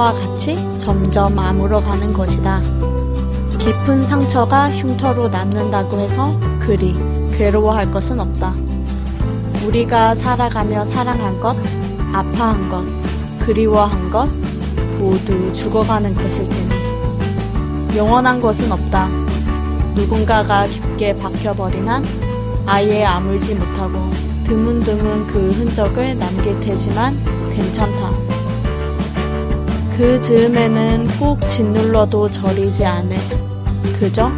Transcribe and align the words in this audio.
상처와 0.00 0.14
같이 0.14 0.56
점점 0.78 1.38
아물어가는 1.38 2.14
것이다. 2.14 2.60
깊은 3.58 4.02
상처가 4.02 4.70
흉터로 4.70 5.28
남는다고 5.28 6.00
해서 6.00 6.34
그리 6.58 6.94
괴로워할 7.36 7.90
것은 7.90 8.18
없다. 8.18 8.54
우리가 9.66 10.14
살아가며 10.14 10.84
사랑한 10.86 11.38
것, 11.38 11.54
아파한 12.12 12.68
것, 12.70 12.84
그리워한 13.40 14.10
것 14.10 14.26
모두 14.98 15.52
죽어가는 15.52 16.14
것일 16.14 16.48
테니 16.48 17.96
영원한 17.96 18.40
것은 18.40 18.72
없다. 18.72 19.08
누군가가 19.94 20.66
깊게 20.66 21.16
박혀버린 21.16 21.86
한 21.86 22.04
아예 22.64 23.04
아물지 23.04 23.54
못하고 23.54 24.10
드문드문 24.44 25.26
그 25.26 25.50
흔적을 25.50 26.18
남길 26.18 26.58
테지만 26.60 27.22
괜찮다. 27.50 28.29
그 30.00 30.18
즈음에는 30.18 31.08
꼭 31.18 31.46
짓눌러도 31.46 32.30
저리지 32.30 32.86
않을 32.86 33.18
그저 33.98 34.32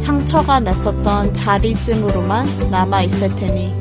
상처가 0.00 0.58
났었던 0.58 1.32
자리쯤으로만 1.32 2.68
남아 2.68 3.02
있을 3.02 3.32
테니 3.36 3.72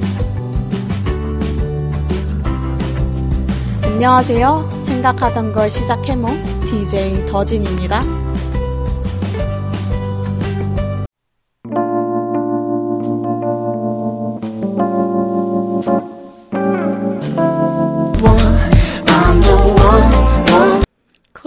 안녕하세요. 3.82 4.78
생각하던 4.80 5.54
걸 5.54 5.72
시작해모 5.72 6.28
DJ 6.68 7.26
더진입니다. 7.26 8.23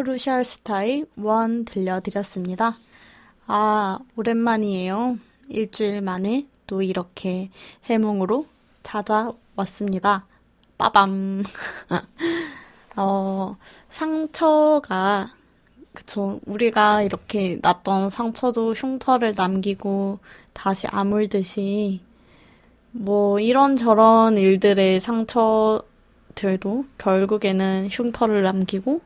크루셜 0.06 0.44
스타의 0.44 1.08
원 1.16 1.64
들려드렸습니다. 1.64 2.76
아, 3.48 3.98
오랜만이에요. 4.14 5.18
일주일 5.48 6.00
만에 6.00 6.46
또 6.68 6.80
이렇게 6.80 7.50
해몽으로 7.86 8.46
찾아왔습니다. 8.84 10.24
빠밤. 10.78 11.42
어, 12.94 13.56
상처가, 13.88 15.34
그쵸. 15.92 16.38
우리가 16.46 17.02
이렇게 17.02 17.58
났던 17.60 18.08
상처도 18.08 18.74
흉터를 18.74 19.34
남기고 19.36 20.20
다시 20.52 20.86
아물듯이, 20.86 22.00
뭐, 22.92 23.40
이런저런 23.40 24.38
일들의 24.38 25.00
상처들도 25.00 26.84
결국에는 26.96 27.88
흉터를 27.90 28.44
남기고 28.44 29.00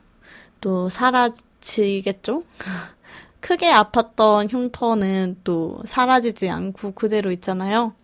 또 0.61 0.89
사라지겠죠? 0.89 2.43
크게 3.41 3.71
아팠던 3.73 4.53
흉터는 4.53 5.39
또 5.45 5.81
사라지지 5.85 6.51
않고 6.51 6.93
그대로 6.93 7.31
있잖아요. 7.33 7.95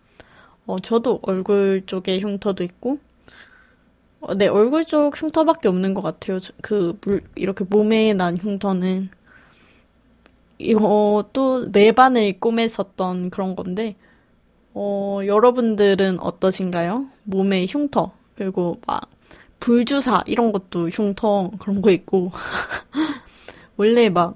어, 0.65 0.79
저도 0.79 1.19
얼굴 1.21 1.83
쪽에 1.85 2.19
흉터도 2.19 2.63
있고, 2.63 2.99
어, 4.19 4.33
네, 4.33 4.47
얼굴 4.47 4.83
쪽 4.85 5.19
흉터밖에 5.21 5.69
없는 5.69 5.93
것 5.93 6.01
같아요. 6.01 6.39
그, 6.61 6.97
물, 7.01 7.21
이렇게 7.35 7.63
몸에 7.63 8.13
난 8.13 8.37
흉터는. 8.37 9.09
이거 10.59 11.29
또내 11.33 11.91
반을 11.91 12.39
꼬맸었던 12.39 13.29
그런 13.29 13.55
건데, 13.55 13.95
어, 14.73 15.21
여러분들은 15.25 16.19
어떠신가요? 16.19 17.07
몸에 17.23 17.65
흉터, 17.67 18.11
그리고 18.35 18.79
막, 18.85 19.09
불주사, 19.59 20.23
이런 20.27 20.51
것도 20.51 20.89
흉터, 20.89 21.51
그런 21.59 21.81
거 21.81 21.91
있고. 21.91 22.31
원래 23.77 24.09
막, 24.09 24.35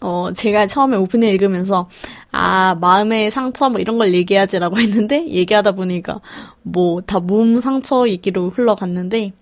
어, 0.00 0.32
제가 0.34 0.66
처음에 0.66 0.96
오픈을 0.96 1.28
읽으면서, 1.28 1.88
아, 2.32 2.76
마음의 2.80 3.30
상처 3.30 3.70
뭐 3.70 3.80
이런 3.80 3.98
걸 3.98 4.12
얘기하지라고 4.14 4.78
했는데, 4.80 5.26
얘기하다 5.28 5.72
보니까, 5.72 6.20
뭐, 6.62 7.00
다 7.02 7.20
몸 7.20 7.60
상처 7.60 8.08
얘기로 8.08 8.50
흘러갔는데, 8.50 9.32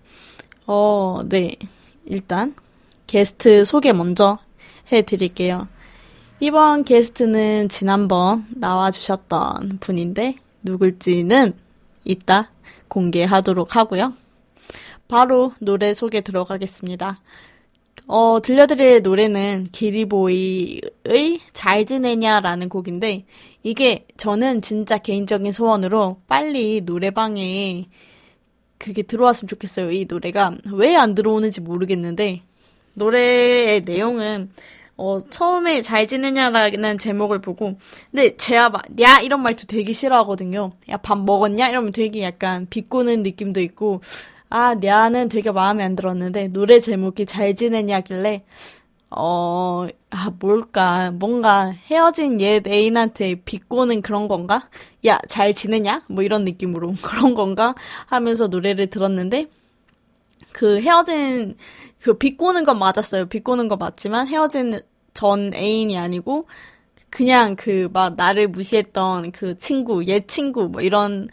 어, 0.67 1.21
네. 1.27 1.55
일단, 2.05 2.55
게스트 3.07 3.65
소개 3.65 3.93
먼저 3.93 4.39
해드릴게요. 4.91 5.67
이번 6.39 6.83
게스트는 6.83 7.69
지난번 7.69 8.45
나와주셨던 8.55 9.77
분인데, 9.79 10.35
누굴지는 10.63 11.53
이따 12.03 12.49
공개하도록 12.87 13.75
하고요. 13.75 14.13
바로 15.07 15.53
노래 15.59 15.93
소개 15.93 16.21
들어가겠습니다. 16.21 17.19
어, 18.07 18.39
들려드릴 18.43 19.01
노래는 19.01 19.67
기리보이의 19.71 21.39
잘 21.53 21.85
지내냐라는 21.85 22.69
곡인데, 22.69 23.25
이게 23.63 24.05
저는 24.17 24.61
진짜 24.61 24.97
개인적인 24.97 25.51
소원으로 25.51 26.17
빨리 26.27 26.81
노래방에 26.81 27.85
그게 28.77 29.01
들어왔으면 29.01 29.47
좋겠어요. 29.47 29.91
이 29.91 30.05
노래가 30.07 30.55
왜 30.73 30.95
안 30.95 31.15
들어오는지 31.15 31.61
모르겠는데, 31.61 32.41
노래의 32.93 33.81
내용은 33.81 34.51
어, 34.97 35.19
처음에 35.29 35.81
잘 35.81 36.07
지내냐라는 36.07 36.99
제목을 36.99 37.41
보고, 37.41 37.77
근데 38.11 38.37
제가 38.37 38.69
막, 38.69 38.83
야! 39.01 39.19
이런 39.19 39.41
말도 39.41 39.65
되게 39.67 39.91
싫어하거든요. 39.91 40.71
야, 40.89 40.97
밥 40.97 41.17
먹었냐? 41.19 41.67
이러면 41.67 41.91
되게 41.91 42.21
약간 42.23 42.65
비꼬는 42.69 43.23
느낌도 43.23 43.59
있고, 43.59 44.01
아, 44.57 44.73
냐는 44.75 45.27
되게 45.27 45.51
마음에 45.51 45.83
안 45.83 45.95
들었는데, 45.97 46.47
노래 46.49 46.79
제목이 46.79 47.25
잘 47.25 47.53
지내냐길래, 47.55 48.45
어, 49.11 49.87
아, 50.11 50.31
뭘까. 50.39 51.11
뭔가 51.11 51.71
헤어진 51.87 52.39
옛 52.41 52.67
애인한테 52.67 53.35
비꼬는 53.45 54.01
그런 54.01 54.27
건가? 54.29 54.69
야, 55.07 55.19
잘 55.29 55.53
지내냐? 55.53 56.05
뭐 56.09 56.23
이런 56.23 56.45
느낌으로. 56.45 56.93
그런 57.03 57.35
건가? 57.35 57.75
하면서 58.07 58.47
노래를 58.47 58.87
들었는데, 58.89 59.47
그 60.51 60.79
헤어진, 60.81 61.57
그 62.01 62.17
비꼬는 62.17 62.63
건 62.65 62.79
맞았어요. 62.79 63.27
비꼬는 63.27 63.67
건 63.67 63.77
맞지만, 63.79 64.27
헤어진 64.27 64.79
전 65.13 65.53
애인이 65.53 65.97
아니고, 65.97 66.47
그냥 67.09 67.55
그 67.55 67.89
막 67.93 68.15
나를 68.17 68.49
무시했던 68.49 69.31
그 69.33 69.57
친구, 69.57 70.05
옛 70.07 70.27
친구, 70.27 70.69
뭐 70.69 70.81
이런 70.81 71.29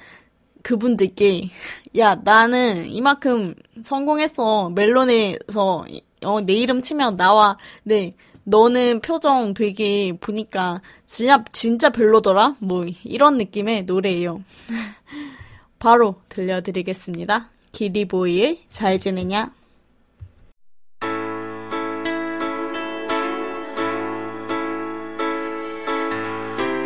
그분들께 0.63 1.51
야 1.99 2.15
나는 2.17 2.87
이만큼 2.87 3.55
성공했어. 3.83 4.71
멜론에서 4.71 5.87
어, 6.25 6.41
내 6.41 6.53
이름 6.55 6.81
치면 6.81 7.17
나와. 7.17 7.59
네 7.83 8.15
너는 8.45 9.01
표정 9.01 9.55
되게 9.55 10.13
보니까 10.19 10.81
진짜 11.07 11.45
진짜 11.53 11.91
별로더라? 11.91 12.57
뭐 12.59 12.87
이런 13.05 13.37
느낌의 13.37 13.85
노래예요. 13.85 14.43
바로 15.79 16.17
들려드리겠습니다. 16.29 17.51
기리보이의 17.73 18.65
잘 18.69 18.99
지내냐? 18.99 19.53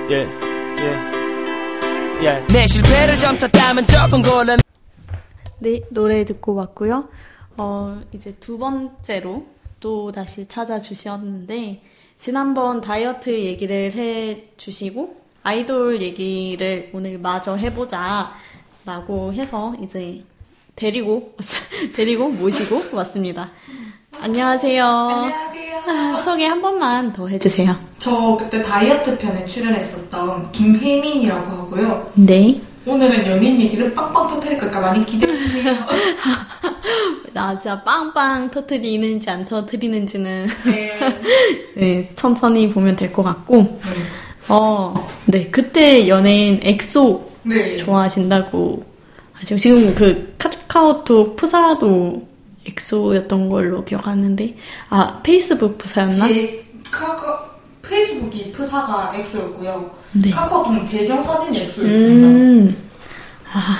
yeah, 0.08 0.28
yeah. 0.78 1.06
yeah. 1.10 1.15
내 2.52 2.66
실패를 2.66 3.18
점쳤다면 3.18 3.86
적은 3.86 4.22
곤란 4.22 4.58
네, 5.58 5.80
노래 5.90 6.24
듣고 6.24 6.54
왔고요. 6.54 7.08
어, 7.56 8.00
이제 8.12 8.34
두 8.40 8.58
번째로 8.58 9.46
또 9.80 10.12
다시 10.12 10.46
찾아주셨는데, 10.46 11.82
지난번 12.18 12.80
다이어트 12.80 13.30
얘기를 13.30 13.92
해주시고, 13.92 15.20
아이돌 15.42 16.02
얘기를 16.02 16.90
오늘 16.92 17.18
마저 17.18 17.54
해보자, 17.56 18.32
라고 18.84 19.32
해서 19.32 19.74
이제 19.82 20.24
데리고, 20.74 21.34
데리고 21.96 22.28
모시고 22.28 22.96
왔습니다. 22.96 23.50
안녕하세요. 24.20 24.84
안녕하세요. 24.84 25.55
아, 25.86 26.16
소개 26.16 26.46
한 26.46 26.60
번만 26.60 27.12
더 27.12 27.28
해주세요. 27.28 27.76
저 27.98 28.36
그때 28.38 28.62
다이어트 28.62 29.16
편에 29.18 29.46
출연했었던 29.46 30.52
김혜민이라고 30.52 31.50
하고요. 31.56 32.10
네. 32.14 32.60
오늘은 32.86 33.26
연인 33.26 33.58
얘기를 33.58 33.92
빵빵 33.94 34.28
터뜨릴 34.28 34.58
거니까 34.58 34.80
많이 34.80 35.04
기대해주세요. 35.04 35.74
나 37.32 37.56
진짜 37.58 37.82
빵빵 37.82 38.50
터트리는지 38.50 39.28
안 39.30 39.44
터트리는지는 39.44 40.46
네. 40.66 40.92
네, 41.74 42.12
천천히 42.14 42.70
보면 42.72 42.94
될 42.96 43.12
것 43.12 43.22
같고 43.24 43.56
네. 43.56 43.78
어, 44.48 45.08
네 45.26 45.48
그때 45.50 46.06
연예인 46.06 46.60
엑소 46.62 47.28
네. 47.42 47.76
좋아하신다고 47.76 48.84
하시고 49.32 49.58
지금 49.58 49.94
그 49.94 50.34
카카오톡 50.38 51.34
프사도 51.36 52.28
엑소였던 52.68 53.48
걸로 53.48 53.84
기억하는데 53.84 54.54
아 54.90 55.20
페이스북 55.22 55.78
프사였나? 55.78 56.30
예, 56.30 56.64
카카 56.90 57.46
페이스북이 57.82 58.52
프사가 58.52 59.12
엑소였고요. 59.14 59.90
네. 60.12 60.30
카카오톡은 60.30 60.86
배경 60.86 61.22
사진이 61.22 61.60
엑소였습니다. 61.62 62.26
음. 62.28 62.76
아, 63.52 63.78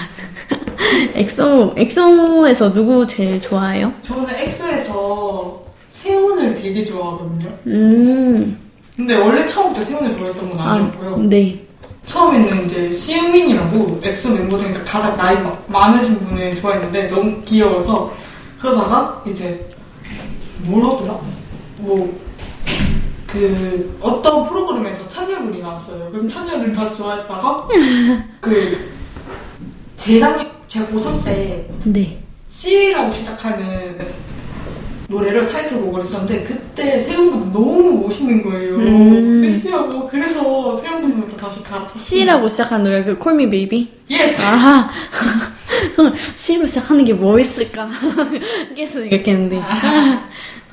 엑소, 1.14 1.74
엑소에서 1.76 2.72
누구 2.72 3.06
제일 3.06 3.40
좋아해요? 3.40 3.92
저는 4.00 4.28
엑소에서 4.34 5.66
되게 6.66 6.84
좋아하거든요. 6.84 7.48
음. 7.66 8.58
근데 8.96 9.14
원래 9.14 9.46
처음부터 9.46 9.84
세훈을 9.84 10.16
좋아했던 10.16 10.52
건 10.52 10.60
아, 10.60 10.72
아니었고요. 10.72 11.16
네. 11.28 11.62
처음에는 12.06 12.66
이제 12.66 12.92
시우민이라고 12.92 14.00
엑소 14.02 14.30
멤버 14.30 14.58
중에서 14.58 14.82
가장 14.84 15.16
나이 15.16 15.36
마- 15.42 15.56
많으신 15.66 16.18
분을 16.20 16.54
좋아했는데 16.54 17.08
너무 17.08 17.40
귀여워서 17.42 18.12
그러다가 18.66 19.22
이제 19.26 19.70
뭐라더라? 20.64 21.20
뭐 21.82 22.26
그 23.26 23.98
어떤 24.00 24.48
프로그램에서 24.48 25.06
찬열군이 25.10 25.58
나왔어요. 25.58 26.08
그래서 26.10 26.26
찬열을 26.26 26.72
다시 26.72 26.96
좋아했다가 26.96 27.68
그 28.40 28.90
재작년 29.98 30.50
제가 30.68 30.86
고3 30.86 31.22
때 31.22 31.68
네. 31.84 32.18
C라고 32.48 33.12
시작하는 33.12 33.98
노래를 35.08 35.46
타이틀곡을 35.46 36.00
했었는데 36.00 36.44
그때 36.44 37.00
세훈군이 37.00 37.52
너무 37.52 38.04
멋있는 38.04 38.42
거예요. 38.42 38.76
음. 38.76 39.42
섹시하고 39.42 40.08
그래서 40.08 40.76
세훈군으로 40.76 41.36
다시 41.36 41.62
갈아탔어요. 41.62 41.98
C라고 41.98 42.48
시작한 42.48 42.82
노래 42.82 43.04
그 43.04 43.18
Call 43.18 43.40
Me 43.40 43.50
Baby? 43.50 43.92
Yes! 44.08 44.42
아. 44.42 44.88
C로 46.16 46.66
시작하는 46.66 47.04
게 47.04 47.12
뭐 47.12 47.38
있을까? 47.38 47.88
계속 48.76 49.00
생각했는데. 49.00 49.62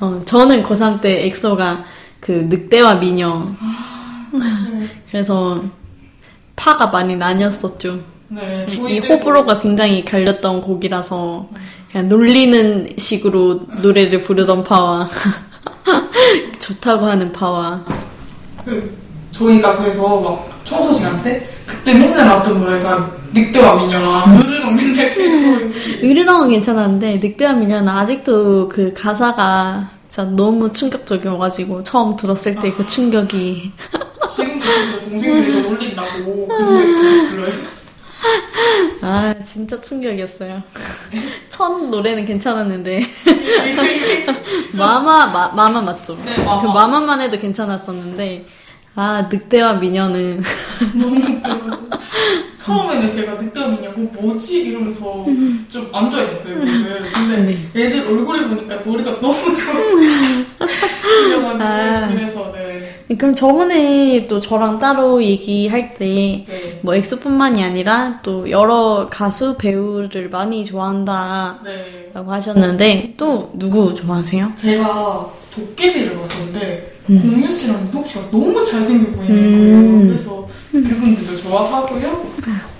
어, 0.00 0.22
저는 0.24 0.62
고3 0.64 1.00
때 1.00 1.26
엑소가 1.26 1.84
그 2.20 2.32
늑대와 2.48 2.96
미녀. 2.96 3.46
그래서 5.10 5.64
파가 6.56 6.88
많이 6.88 7.16
나뉘었었죠. 7.16 8.00
네, 8.28 8.66
이 8.88 8.98
호불호가 8.98 9.60
굉장히 9.60 10.04
갈렸던 10.04 10.62
곡이라서 10.62 11.48
그냥 11.90 12.08
놀리는 12.08 12.88
식으로 12.98 13.66
노래를 13.82 14.22
부르던 14.22 14.64
파와 14.64 15.08
좋다고 16.58 17.06
하는 17.06 17.30
파와 17.32 17.84
그, 18.64 18.96
저희가 19.38 19.76
그래서 19.78 20.20
막 20.20 20.48
청소 20.64 20.92
시간 20.92 21.20
때 21.22 21.44
그때 21.66 21.94
맨날 21.94 22.26
나왔던 22.26 22.60
노래가 22.60 23.10
늑대와 23.32 23.74
미녀랑 23.76 24.38
으르렁 24.38 24.74
맨날 24.76 25.12
틀고 25.12 25.72
으르렁은 26.06 26.50
괜찮았는데 26.50 27.18
늑대와 27.22 27.54
미녀는 27.54 27.88
아직도 27.88 28.68
그 28.68 28.92
가사가 28.94 29.90
진짜 30.06 30.30
너무 30.30 30.70
충격적이어가지고 30.72 31.82
처음 31.82 32.14
들었을 32.14 32.54
때그 32.60 32.86
충격이 32.86 33.72
지금도 34.36 34.64
진짜 34.64 35.00
동생들이 35.00 35.52
저 35.52 35.68
놀린다고 35.68 36.48
그 36.48 37.28
불러요. 37.30 37.52
아 39.02 39.34
진짜 39.44 39.80
충격이었어요. 39.80 40.62
첫 41.48 41.68
노래는 41.88 42.24
괜찮았는데 42.24 43.02
마마 44.78 45.26
마, 45.26 45.48
마마 45.48 45.80
맞죠? 45.80 46.16
네, 46.24 46.44
마마. 46.44 46.62
그 46.62 46.66
마마만 46.68 47.20
해도 47.20 47.36
괜찮았었는데 47.38 48.46
아 48.96 49.28
늑대와 49.30 49.74
미녀는 49.74 50.42
너무 50.94 51.16
웃겨요. 51.16 51.84
처음에는 52.56 53.12
제가 53.12 53.34
늑대와 53.34 53.68
미녀고 53.68 54.00
뭐지 54.00 54.68
이러면서 54.68 55.26
좀안 55.68 56.10
좋아했었어요. 56.10 56.58
노래를. 56.58 57.12
근데 57.12 57.36
네. 57.72 57.82
애들 57.82 58.06
얼굴을 58.06 58.48
보니까 58.48 58.76
노래가 58.76 59.20
너무 59.20 59.54
좋아. 59.54 59.74
그래가지고 61.00 61.64
아. 61.64 62.08
그래서 62.08 62.52
네. 62.52 63.16
그럼 63.16 63.34
저번에 63.34 64.26
또 64.28 64.40
저랑 64.40 64.78
따로 64.78 65.22
얘기할 65.22 65.94
때 65.94 66.44
네. 66.48 66.80
뭐 66.82 66.94
엑소뿐만이 66.94 67.62
아니라 67.62 68.20
또 68.22 68.48
여러 68.50 69.08
가수 69.10 69.56
배우를 69.58 70.30
많이 70.30 70.64
좋아한다라고 70.64 71.64
네. 71.64 72.12
하셨는데 72.14 73.14
또 73.16 73.50
누구 73.54 73.94
좋아하세요? 73.94 74.52
제가 74.56 75.28
도깨비를 75.54 76.16
봤었는데 76.16 76.94
음. 77.10 77.20
공유 77.22 77.50
씨랑 77.50 77.86
이동 77.88 78.04
씨가 78.04 78.30
너무 78.30 78.64
잘생겨 78.64 79.10
보이는 79.12 79.36
음. 79.36 80.00
거예요. 80.08 80.08
그래서 80.12 80.48
그분들도 80.72 81.36
좋아하고요. 81.36 82.26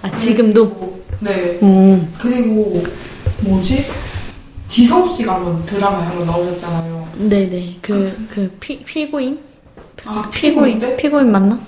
아 0.03 0.15
지금도? 0.15 1.03
네. 1.21 1.59
오. 1.63 2.01
그리고 2.19 2.83
뭐지? 3.41 3.87
지성 4.69 5.09
씨가 5.09 5.35
한번 5.37 5.65
드라마에 5.67 6.05
한번 6.07 6.27
나오셨잖아요. 6.27 7.09
네네 7.17 7.79
그그 7.81 8.57
피고인 8.61 9.39
아 10.05 10.29
피고인 10.33 10.79
피고인데? 10.81 10.97
피고인 10.97 11.31
맞나? 11.31 11.59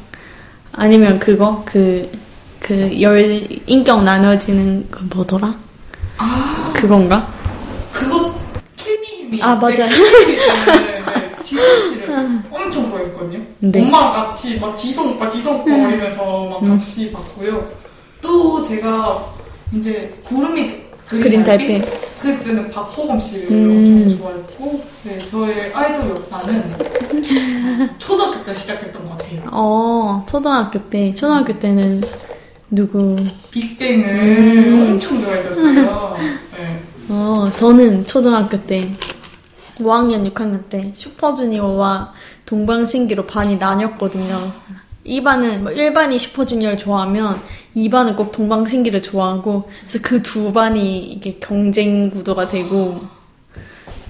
아니면 0.73 1.19
그거 1.19 1.63
그 1.65 2.11
그 2.61 3.01
열 3.01 3.47
인격 3.67 4.03
나눠지는 4.03 4.89
그 4.91 5.05
뭐더라? 5.15 5.55
아 6.17 6.73
그건가? 6.75 7.33
그거 7.93 8.35
킬미힐미. 8.75 9.41
아, 9.43 9.55
맞아 9.55 9.87
지성 11.47 11.65
씨를 11.93 12.43
엄청 12.51 12.91
좋아했거든요. 12.91 13.41
네. 13.61 13.83
엄마랑 13.83 14.13
같이 14.13 14.59
막 14.59 14.77
지성 14.77 15.13
오빠 15.13 15.29
지성 15.29 15.61
오빠 15.61 15.65
거리면서 15.65 16.47
막 16.47 16.61
같이 16.65 17.13
봤고요. 17.13 17.65
또 18.21 18.61
제가 18.61 19.33
이제 19.73 20.13
구름이 20.25 20.83
그린 21.07 21.45
달빛. 21.45 21.85
그랬을 22.21 22.45
때는 22.45 22.71
박호범 22.71 23.21
씨를 23.21 23.53
음. 23.53 24.03
엄청 24.09 24.19
좋아했고 24.19 24.85
네, 25.05 25.19
저의 25.19 25.73
아이돌 25.73 26.11
역사는 26.11 26.75
초등학교 27.99 28.45
때 28.45 28.55
시작했던 28.55 29.07
것 29.07 29.11
같아요. 29.19 29.43
어 29.53 30.25
초등학교 30.29 30.83
때 30.91 31.15
초등학교 31.15 31.53
때는 31.53 32.03
누구? 32.71 33.15
빅뱅을 33.53 34.09
음. 34.09 34.91
엄청 34.95 35.21
좋아했었어요. 35.21 36.17
네. 36.59 36.83
어, 37.09 37.49
저는 37.55 38.05
초등학교 38.07 38.61
때 38.67 38.91
5학년, 39.79 40.31
6학년 40.33 40.69
때 40.69 40.91
슈퍼주니어와 40.95 42.13
동방신기로 42.47 43.27
반이 43.27 43.57
나뉘었거든요. 43.59 44.53
2반은 45.07 45.61
뭐 45.63 45.73
1반이 45.73 46.19
슈퍼주니어를 46.19 46.79
좋아하면 46.79 47.41
2반은 47.77 48.17
꼭 48.17 48.33
동방신기를 48.33 49.03
좋아하고 49.03 49.69
그래서 49.81 49.99
그 50.03 50.21
두 50.23 50.53
반이 50.53 50.99
이게 50.99 51.39
경쟁 51.39 52.11
구도가 52.11 52.49
되고 52.49 53.01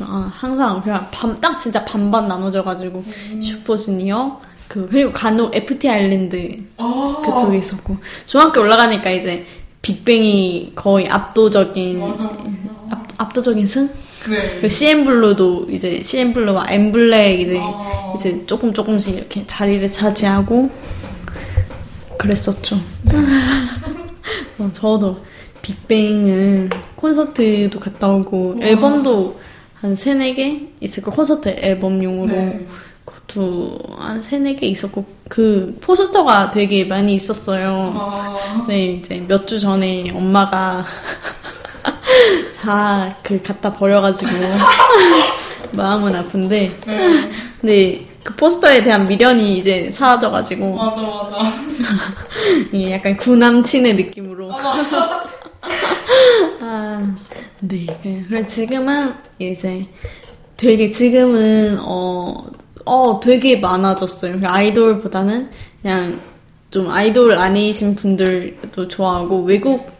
아, 0.00 0.30
항상 0.34 0.80
그냥 0.82 1.06
반, 1.10 1.38
딱 1.40 1.52
진짜 1.54 1.84
반반 1.84 2.28
나눠져가지고 2.28 3.04
슈퍼주니어 3.42 4.40
그 4.68 4.88
그리고 4.88 5.12
간혹 5.12 5.54
FT 5.54 5.88
아일랜드 5.88 6.64
아, 6.78 7.22
그쪽에 7.24 7.58
있었고 7.58 7.96
중학교 8.24 8.60
올라가니까 8.60 9.10
이제 9.10 9.46
빅뱅이 9.82 10.72
거의 10.74 11.08
압도적인 11.08 12.00
맞아, 12.00 12.24
맞아. 12.24 12.38
압, 12.90 13.04
압도적인 13.18 13.66
승? 13.66 13.88
네. 14.28 14.58
그 14.60 14.68
CN블루도 14.68 15.68
이제 15.70 16.02
CN블루와 16.02 16.66
엠블랙 16.70 17.40
이제 17.40 17.58
아. 17.62 18.12
이제 18.16 18.42
조금 18.46 18.72
조금씩 18.74 19.14
이렇게 19.16 19.46
자리를 19.46 19.90
차지하고 19.92 20.70
그랬었죠. 22.18 22.80
어, 24.58 24.70
저도 24.72 25.18
빅뱅은 25.62 26.70
콘서트도 26.96 27.78
갔다 27.78 28.08
오고 28.08 28.58
앨범도 28.62 29.38
한 29.74 29.94
세네 29.94 30.34
개 30.34 30.68
있을 30.80 31.02
거 31.02 31.10
콘서트 31.10 31.48
앨범용으로 31.50 32.32
네. 32.32 32.66
그것도 33.04 33.78
한 33.98 34.20
세네 34.22 34.56
개 34.56 34.66
있었고 34.66 35.04
그 35.28 35.76
포스터가 35.80 36.50
되게 36.50 36.84
많이 36.84 37.14
있었어요. 37.14 37.92
아, 37.96 38.64
네, 38.68 38.94
이제 38.94 39.22
몇 39.28 39.46
주 39.46 39.60
전에 39.60 40.10
엄마가 40.10 40.84
다 42.60 43.10
그 43.22 43.42
갖다 43.42 43.72
버려가지고 43.74 44.30
마음은 45.72 46.14
아픈데 46.14 46.80
네. 46.86 47.30
근데 47.60 48.06
그 48.22 48.34
포스터에 48.36 48.82
대한 48.82 49.06
미련이 49.08 49.58
이제 49.58 49.90
사라져가지고 49.90 50.74
맞아, 50.74 51.02
맞아. 51.02 51.52
이게 52.72 52.92
약간 52.92 53.16
구남친의 53.16 53.94
느낌으로 53.94 54.52
아. 54.52 55.24
아, 56.60 57.16
네. 57.60 57.86
네. 58.04 58.24
그래서 58.28 58.46
지금은 58.46 59.14
이제 59.38 59.86
되게 60.56 60.88
지금은 60.88 61.78
어, 61.80 62.46
어, 62.84 63.20
되게 63.20 63.56
많아졌어요. 63.56 64.32
그러니까 64.32 64.54
아이돌보다는 64.54 65.50
그냥 65.82 66.20
좀 66.70 66.90
아이돌 66.90 67.36
아니신 67.36 67.96
분들도 67.96 68.88
좋아하고 68.88 69.42
외국 69.42 69.95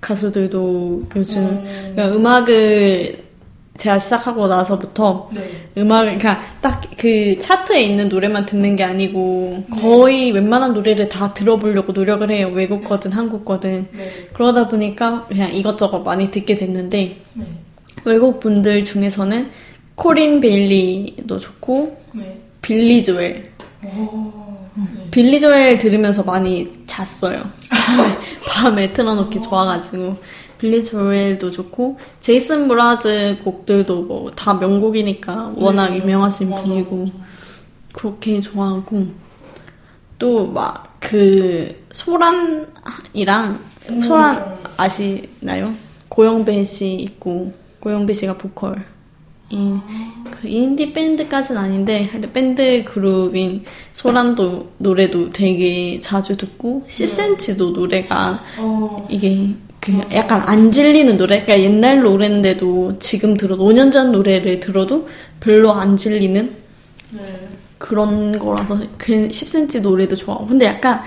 가수들도 0.00 1.04
요즘 1.16 1.42
음. 1.42 1.92
그러니까 1.94 2.16
음악을 2.16 3.30
제가 3.76 3.98
시작하고 3.98 4.46
나서부터 4.46 5.30
네. 5.32 5.68
음악을 5.78 6.18
그냥 6.18 6.38
딱그 6.60 7.38
차트에 7.38 7.82
있는 7.82 8.08
노래만 8.08 8.44
듣는 8.44 8.76
게 8.76 8.84
아니고 8.84 9.64
거의 9.80 10.32
웬만한 10.32 10.74
노래를 10.74 11.08
다 11.08 11.32
들어보려고 11.32 11.92
노력을 11.92 12.28
해요. 12.30 12.50
외국 12.52 12.84
거든 12.84 13.12
한국 13.12 13.44
거든. 13.44 13.88
네. 13.92 14.26
그러다 14.34 14.68
보니까 14.68 15.26
그냥 15.26 15.54
이것저것 15.54 16.00
많이 16.00 16.30
듣게 16.30 16.56
됐는데 16.56 17.20
네. 17.32 17.44
외국 18.04 18.40
분들 18.40 18.84
중에서는 18.84 19.50
코린 19.94 20.40
베일리도 20.40 21.38
좋고 21.38 21.96
네. 22.14 22.38
빌리 22.60 23.02
조엘 23.02 23.50
오. 23.84 24.32
네. 24.74 24.84
빌리 25.10 25.40
조엘 25.40 25.78
들으면서 25.78 26.22
많이 26.22 26.68
잤어요. 26.86 27.50
밤에 28.46 28.92
틀어놓기 28.92 29.40
좋아가지고 29.40 30.16
빌리 30.58 30.84
조엘도 30.84 31.50
좋고 31.50 31.98
제이슨 32.20 32.68
브라즈 32.68 33.38
곡들도 33.44 34.02
뭐 34.02 34.30
다 34.34 34.54
명곡이니까 34.54 35.54
워낙 35.56 35.88
네. 35.90 35.98
유명하신 35.98 36.50
분이고 36.50 37.08
그렇게 37.92 38.40
좋아하고 38.40 39.06
또 40.18 40.46
막 40.52 40.90
그 41.00 41.86
소란이랑 41.90 43.58
음. 43.88 44.02
소란 44.02 44.58
아시나요? 44.76 45.74
고영배 46.08 46.62
씨 46.64 46.94
있고 46.94 47.54
고영배 47.80 48.12
씨가 48.12 48.36
보컬 48.36 48.84
그 50.30 50.48
인디 50.48 50.92
밴드까지는 50.92 51.60
아닌데 51.60 52.08
밴드 52.32 52.84
그룹인 52.84 53.64
소란도 53.92 54.72
노래도 54.78 55.30
되게 55.32 56.00
자주 56.00 56.36
듣고 56.36 56.84
10cm도 56.88 57.74
노래가 57.74 58.42
어, 58.58 59.06
이게 59.10 59.54
그 59.80 59.98
약간 60.12 60.42
안 60.46 60.70
질리는 60.70 61.16
노래? 61.16 61.42
그러니까 61.42 61.60
옛날 61.60 62.02
노래인데도 62.02 62.98
지금 62.98 63.36
들어도 63.36 63.64
5년 63.64 63.90
전 63.90 64.12
노래를 64.12 64.60
들어도 64.60 65.08
별로 65.40 65.72
안 65.72 65.96
질리는 65.96 66.54
네. 67.12 67.48
그런 67.78 68.38
거라서 68.38 68.78
그 68.98 69.28
10cm 69.28 69.80
노래도 69.80 70.14
좋아하고. 70.14 70.46
근데 70.46 70.66
약간 70.66 71.00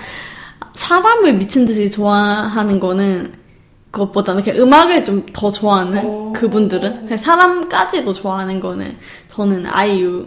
사람을 0.74 1.34
미친 1.34 1.64
듯이 1.66 1.88
좋아하는 1.88 2.80
거는 2.80 3.32
그것보다는 3.98 4.42
그냥 4.42 4.60
음악을 4.60 5.04
좀 5.04 5.24
더 5.32 5.50
좋아하는 5.50 6.04
오. 6.04 6.32
그분들은 6.32 7.16
사람까지도 7.16 8.12
좋아하는 8.12 8.60
거는 8.60 8.96
저는 9.30 9.66
아이유 9.66 10.26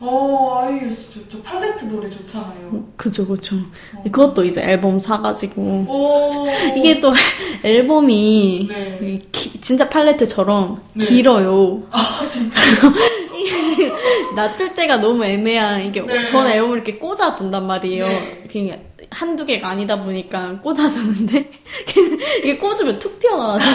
어, 0.00 0.60
아이유 0.62 0.90
씨 0.90 1.12
좋죠. 1.12 1.42
팔레트 1.42 1.84
노래 1.84 2.08
좋잖아요. 2.10 2.84
그죠 2.96 3.26
그죠 3.26 3.56
그것도 4.04 4.44
이제 4.44 4.60
앨범 4.62 4.98
사가지고 4.98 5.62
오. 5.88 6.30
이게 6.76 6.98
또 7.00 7.12
앨범이 7.62 8.66
네. 8.68 9.22
기- 9.30 9.60
진짜 9.60 9.88
팔레트처럼 9.88 10.80
네. 10.94 11.04
길어요 11.04 11.82
아, 11.90 11.98
진짜. 12.28 12.60
놔둘 14.36 14.74
때가 14.74 14.96
너무 14.98 15.24
애매한 15.24 15.84
이게 15.84 16.00
네. 16.00 16.24
전 16.26 16.46
앨범을 16.46 16.76
이렇게 16.76 16.94
꽂아둔단 16.96 17.66
말이에요. 17.66 18.06
네. 18.06 18.44
그냥 18.50 18.78
한두 19.12 19.44
개가 19.44 19.68
아니다 19.68 19.96
보니까 20.02 20.58
꽂아두는데 20.60 21.50
이게 22.42 22.56
꽂으면 22.56 22.98
툭 22.98 23.18
튀어나와서 23.20 23.66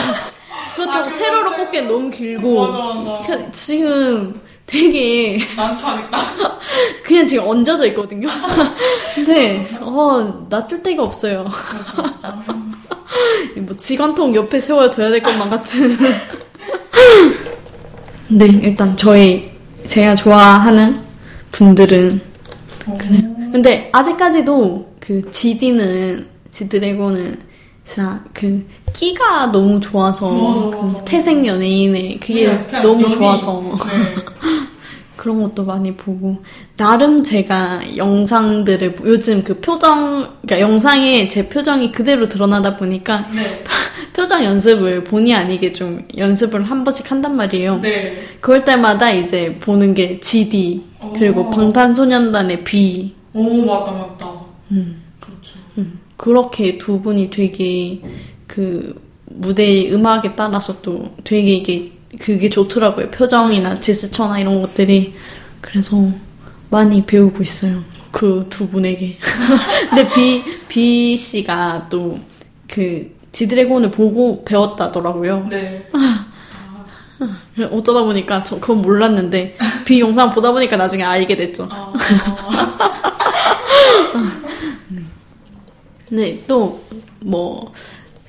그렇다고 0.75 1.06
아, 1.06 1.10
세로로. 1.10 1.56
꽂기엔 1.56 1.88
너무 1.88 2.10
길고 2.12 2.67
맞아, 2.67 2.94
맞아. 3.00 3.25
그냥 3.27 3.51
지금 3.51 4.34
되게 4.65 5.39
난처하겠다. 5.56 6.17
그냥 7.03 7.25
지금 7.25 7.48
얹어져 7.48 7.86
있거든요. 7.88 8.27
근데 9.15 9.65
어 9.79 10.46
놔둘 10.50 10.84
데가 10.84 11.03
없어요. 11.03 11.50
뭐 13.56 13.77
지관통 13.77 14.36
옆에 14.36 14.60
세워둬야 14.60 15.10
될 15.10 15.22
것만 15.24 15.50
같은. 15.50 15.98
네 18.27 18.46
일단 18.46 18.96
저희 18.98 19.50
제가 19.88 20.15
좋아하는 20.15 21.01
분들은 21.53 22.22
그래. 23.00 23.22
근데 23.51 23.89
아직까지도 23.94 24.87
그 25.00 25.30
GD는 25.32 26.27
지드래곤은 26.50 27.39
진짜 27.86 28.24
그 28.34 28.66
끼가 28.94 29.51
너무 29.51 29.80
좋아서 29.80 30.30
맞아, 30.32 30.77
그 30.77 30.86
맞아. 30.86 31.06
태생 31.06 31.46
연예인의 31.46 32.20
그게 32.20 32.46
그냥 32.46 32.84
너무 32.84 33.04
연기. 33.04 33.16
좋아서 33.16 33.62
네. 33.63 34.16
그런 35.16 35.42
것도 35.42 35.63
많이 35.66 35.96
보고 35.96 36.38
나름 36.75 37.24
제가 37.24 37.82
영상들을 37.98 38.94
보- 38.96 39.08
요즘 39.08 39.44
그 39.44 39.60
표정 39.60 40.38
그러니까 40.42 40.60
영상에 40.60 41.27
제 41.27 41.48
표정이 41.50 41.92
그대로 41.92 42.27
드러나다 42.30 42.75
보니까 42.77 43.25
네. 43.34 43.63
표정 44.13 44.44
연습을 44.44 45.04
본의 45.04 45.34
아니게 45.34 45.72
좀 45.72 46.06
연습을 46.18 46.63
한 46.63 46.84
번씩 46.84 47.10
한단 47.12 47.36
말이에요. 47.36 47.77
네. 47.82 48.18
그럴 48.42 48.66
때마다 48.66 49.12
이제 49.12 49.56
보는 49.60 49.94
게 49.94 50.20
GD 50.20 50.84
그리고 51.16 51.42
오. 51.42 51.50
방탄소년단의 51.51 52.63
B 52.63 53.13
오, 53.34 53.63
맞다, 53.66 53.92
맞다. 53.92 54.32
음. 54.71 55.01
그렇죠. 55.19 55.59
그렇게 56.15 56.77
두 56.77 57.01
분이 57.01 57.29
되게 57.29 58.01
그 58.47 59.00
무대의 59.25 59.93
음악에 59.93 60.36
따라서 60.36 60.81
또 60.81 61.15
되게 61.24 61.55
이게 61.55 61.91
그게 62.19 62.50
좋더라고요. 62.50 63.12
표정이나 63.12 63.79
제스처나 63.79 64.39
이런 64.39 64.62
것들이. 64.62 65.13
그래서 65.62 66.09
많이 66.69 67.05
배우고 67.05 67.43
있어요. 67.43 67.83
그 68.12 68.45
두 68.50 68.67
분에게. 68.69 69.17
근데 69.89 70.09
비, 70.13 70.43
비 70.67 71.17
씨가 71.17 71.88
또 71.89 72.19
그 72.67 73.15
지드래곤을 73.31 73.91
보고 73.91 74.43
배웠다더라고요. 74.43 75.47
네. 75.50 75.89
어쩌다 77.71 78.03
보니까 78.03 78.43
저 78.43 78.59
그건 78.59 78.83
몰랐는데 78.83 79.57
비 79.86 80.00
영상 80.00 80.29
보다 80.29 80.51
보니까 80.51 80.77
나중에 80.77 81.03
알게 81.03 81.36
됐죠. 81.36 81.67
아, 81.71 81.91
네, 86.09 86.39
또, 86.47 86.79
뭐, 87.19 87.71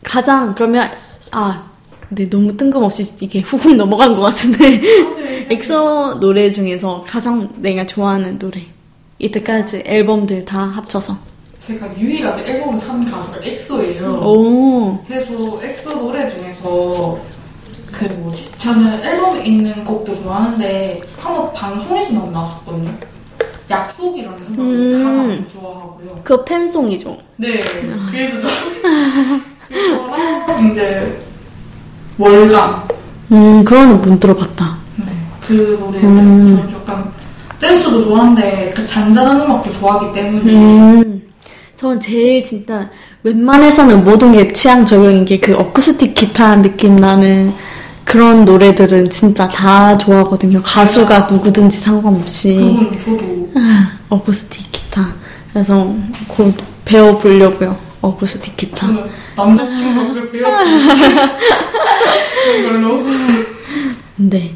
가장, 0.02 0.54
그러면, 0.54 0.90
아, 1.30 1.68
네, 2.10 2.28
너무 2.28 2.56
뜬금없이 2.56 3.04
이게 3.20 3.40
훅훅 3.40 3.76
넘어간 3.76 4.14
것 4.14 4.22
같은데. 4.22 4.80
엑소 5.50 6.18
노래 6.20 6.50
중에서 6.50 7.04
가장 7.06 7.48
내가 7.56 7.86
좋아하는 7.86 8.38
노래. 8.38 8.62
이때까지 9.18 9.82
앨범들 9.84 10.44
다 10.44 10.60
합쳐서. 10.60 11.16
제가 11.58 11.98
유일하게 11.98 12.52
앨범을 12.52 12.78
산 12.78 13.04
가수가 13.04 13.44
엑소예요. 13.44 14.22
오, 14.24 15.02
그래서 15.06 15.60
엑소 15.62 15.90
노래 15.94 16.28
중에서 16.28 17.18
그 17.92 18.04
뭐지? 18.04 18.52
저는 18.56 19.02
앨범에 19.02 19.44
있는 19.44 19.84
곡도 19.84 20.14
좋아하는데 20.14 21.02
한번 21.18 21.52
방송에서 21.52 22.12
만 22.12 22.30
나왔었거든요. 22.32 22.90
약속이라는 23.68 24.38
음악을 24.46 24.64
음. 24.64 24.92
가장 25.04 25.48
좋아하고요. 25.48 26.20
그거 26.22 26.44
팬송이죠. 26.44 27.18
네, 27.40 27.62
그래서 28.10 28.40
저 28.40 28.48
그거랑 29.68 30.70
이제 30.70 31.20
월감 32.18 32.82
음, 33.30 33.62
그거는 33.64 34.02
못 34.02 34.18
들어봤다. 34.18 34.76
네, 34.96 35.04
그 35.46 35.76
노래 35.80 35.98
음. 36.00 36.56
저는 36.56 36.72
약간 36.80 37.12
댄스도 37.60 38.04
좋아하는데 38.04 38.72
그 38.76 38.84
잔잔한 38.86 39.40
음악도 39.40 39.72
좋아하기 39.72 40.14
때문에 40.14 40.52
음, 40.52 41.22
저는 41.76 42.00
제일 42.00 42.42
진짜 42.44 42.90
웬만해서는 43.22 44.04
모든 44.04 44.32
게 44.32 44.52
취향 44.52 44.84
저격인 44.84 45.24
게 45.24 45.38
그 45.38 45.56
어쿠스틱 45.56 46.14
기타 46.14 46.56
느낌 46.60 46.96
나는 46.96 47.54
그런 48.04 48.44
노래들은 48.44 49.10
진짜 49.10 49.46
다 49.48 49.96
좋아하거든요. 49.98 50.60
가수가 50.62 51.28
누구든지 51.30 51.78
상관없이. 51.78 52.54
그건 52.56 52.98
저도 52.98 53.50
어쿠스틱 54.08 54.72
기타. 54.72 55.08
그래서 55.52 55.94
곧 56.26 56.54
배워보려고요. 56.88 57.76
저는 58.76 59.10
남자친구가 59.36 60.08
그걸 60.08 60.30
배웠어요. 60.32 61.28
그런 62.62 62.82
걸로. 62.82 63.02
네. 64.16 64.54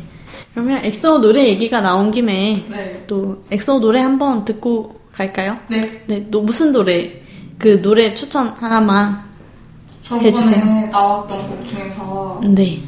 그러면 0.54 0.84
엑소 0.84 1.18
노래 1.18 1.46
얘기가 1.48 1.80
나온 1.80 2.10
김에 2.10 2.64
네. 2.68 3.04
또 3.06 3.42
엑소 3.50 3.80
노래 3.80 4.00
한번 4.00 4.44
듣고 4.44 5.00
갈까요? 5.12 5.58
네. 5.68 6.02
네, 6.06 6.26
또 6.30 6.42
무슨 6.42 6.72
노래? 6.72 7.22
그 7.58 7.80
노래 7.82 8.14
추천 8.14 8.48
하나만. 8.48 9.30
해주세요. 10.10 10.88
나왔던 10.90 11.46
곡 11.48 11.66
중에서 11.66 12.40
네. 12.48 12.82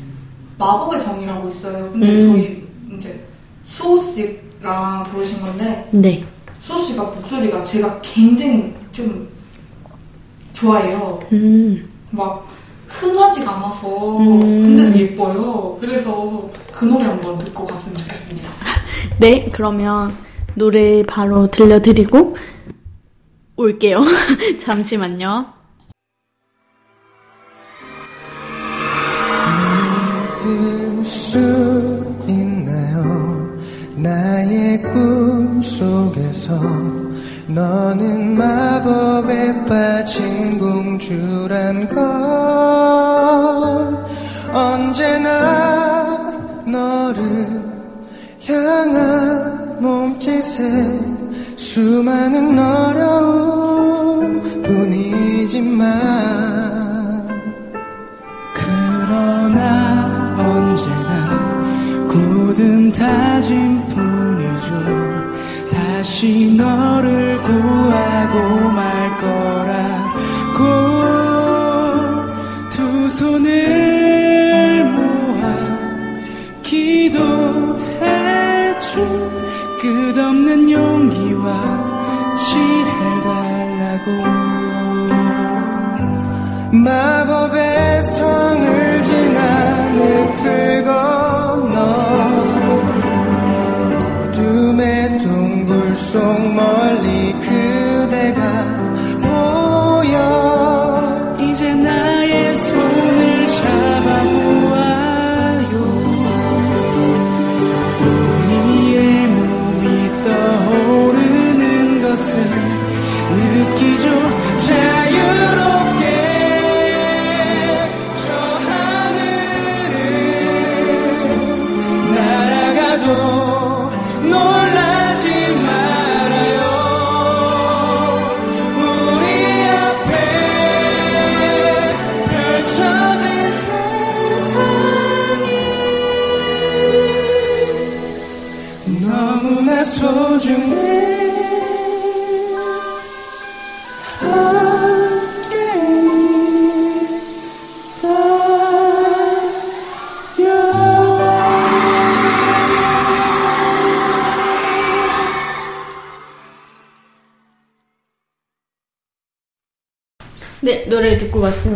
마법의 0.58 1.00
성이라고 1.00 1.48
있어요. 1.48 1.90
근데 1.90 2.08
음. 2.10 2.18
저희 2.18 2.66
이제 2.96 3.26
수호 3.64 4.00
씨랑 4.02 5.04
부르신 5.04 5.40
건데 5.40 5.88
네. 5.90 6.24
수호 6.60 6.78
씨가 6.78 7.02
목소리가 7.02 7.64
제가 7.64 8.00
굉장히 8.02 8.74
좀 8.92 9.28
좋아해요. 10.54 11.20
음. 11.32 11.88
막 12.10 12.48
흔하지가 12.88 13.56
않아서 13.56 14.18
음. 14.18 14.62
근데도 14.62 14.98
예뻐요. 14.98 15.76
그래서 15.80 16.48
그 16.72 16.84
노래 16.84 17.04
한번 17.04 17.36
듣고 17.38 17.64
갔으면 17.64 17.98
좋겠습니다. 17.98 18.48
네, 19.20 19.50
그러면 19.52 20.14
노래 20.54 21.02
바로 21.02 21.50
들려드리고 21.50 22.36
올게요. 23.56 24.02
잠시만요. 24.62 25.46
믿을 30.44 31.04
수 31.04 31.38
있나요? 32.28 33.58
나의 33.96 34.82
꿈 34.82 35.60
속에서 35.60 37.03
너는 37.46 38.36
마법에 38.36 39.64
빠진 39.64 40.58
공주란 40.58 41.88
걸. 41.88 42.04
언제나 44.52 46.16
너를 46.66 47.62
향한 48.46 49.76
몸짓에 49.80 51.00
수많은 51.56 52.58
어려움 52.58 53.83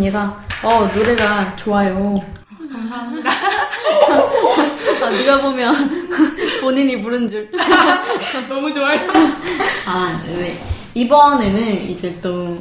왔습니다. 0.09 0.37
어, 0.63 0.91
노래가 0.95 1.55
좋아요. 1.57 2.21
감사합니다. 2.73 3.31
아, 3.31 5.11
누가 5.11 5.41
보면 5.41 6.09
본인이 6.61 7.01
부른 7.01 7.31
줄. 7.31 7.51
너무 8.49 8.73
좋아요. 8.73 8.99
아, 9.87 10.21
네. 10.27 10.59
이번에는 10.95 11.91
이제 11.91 12.19
또 12.21 12.59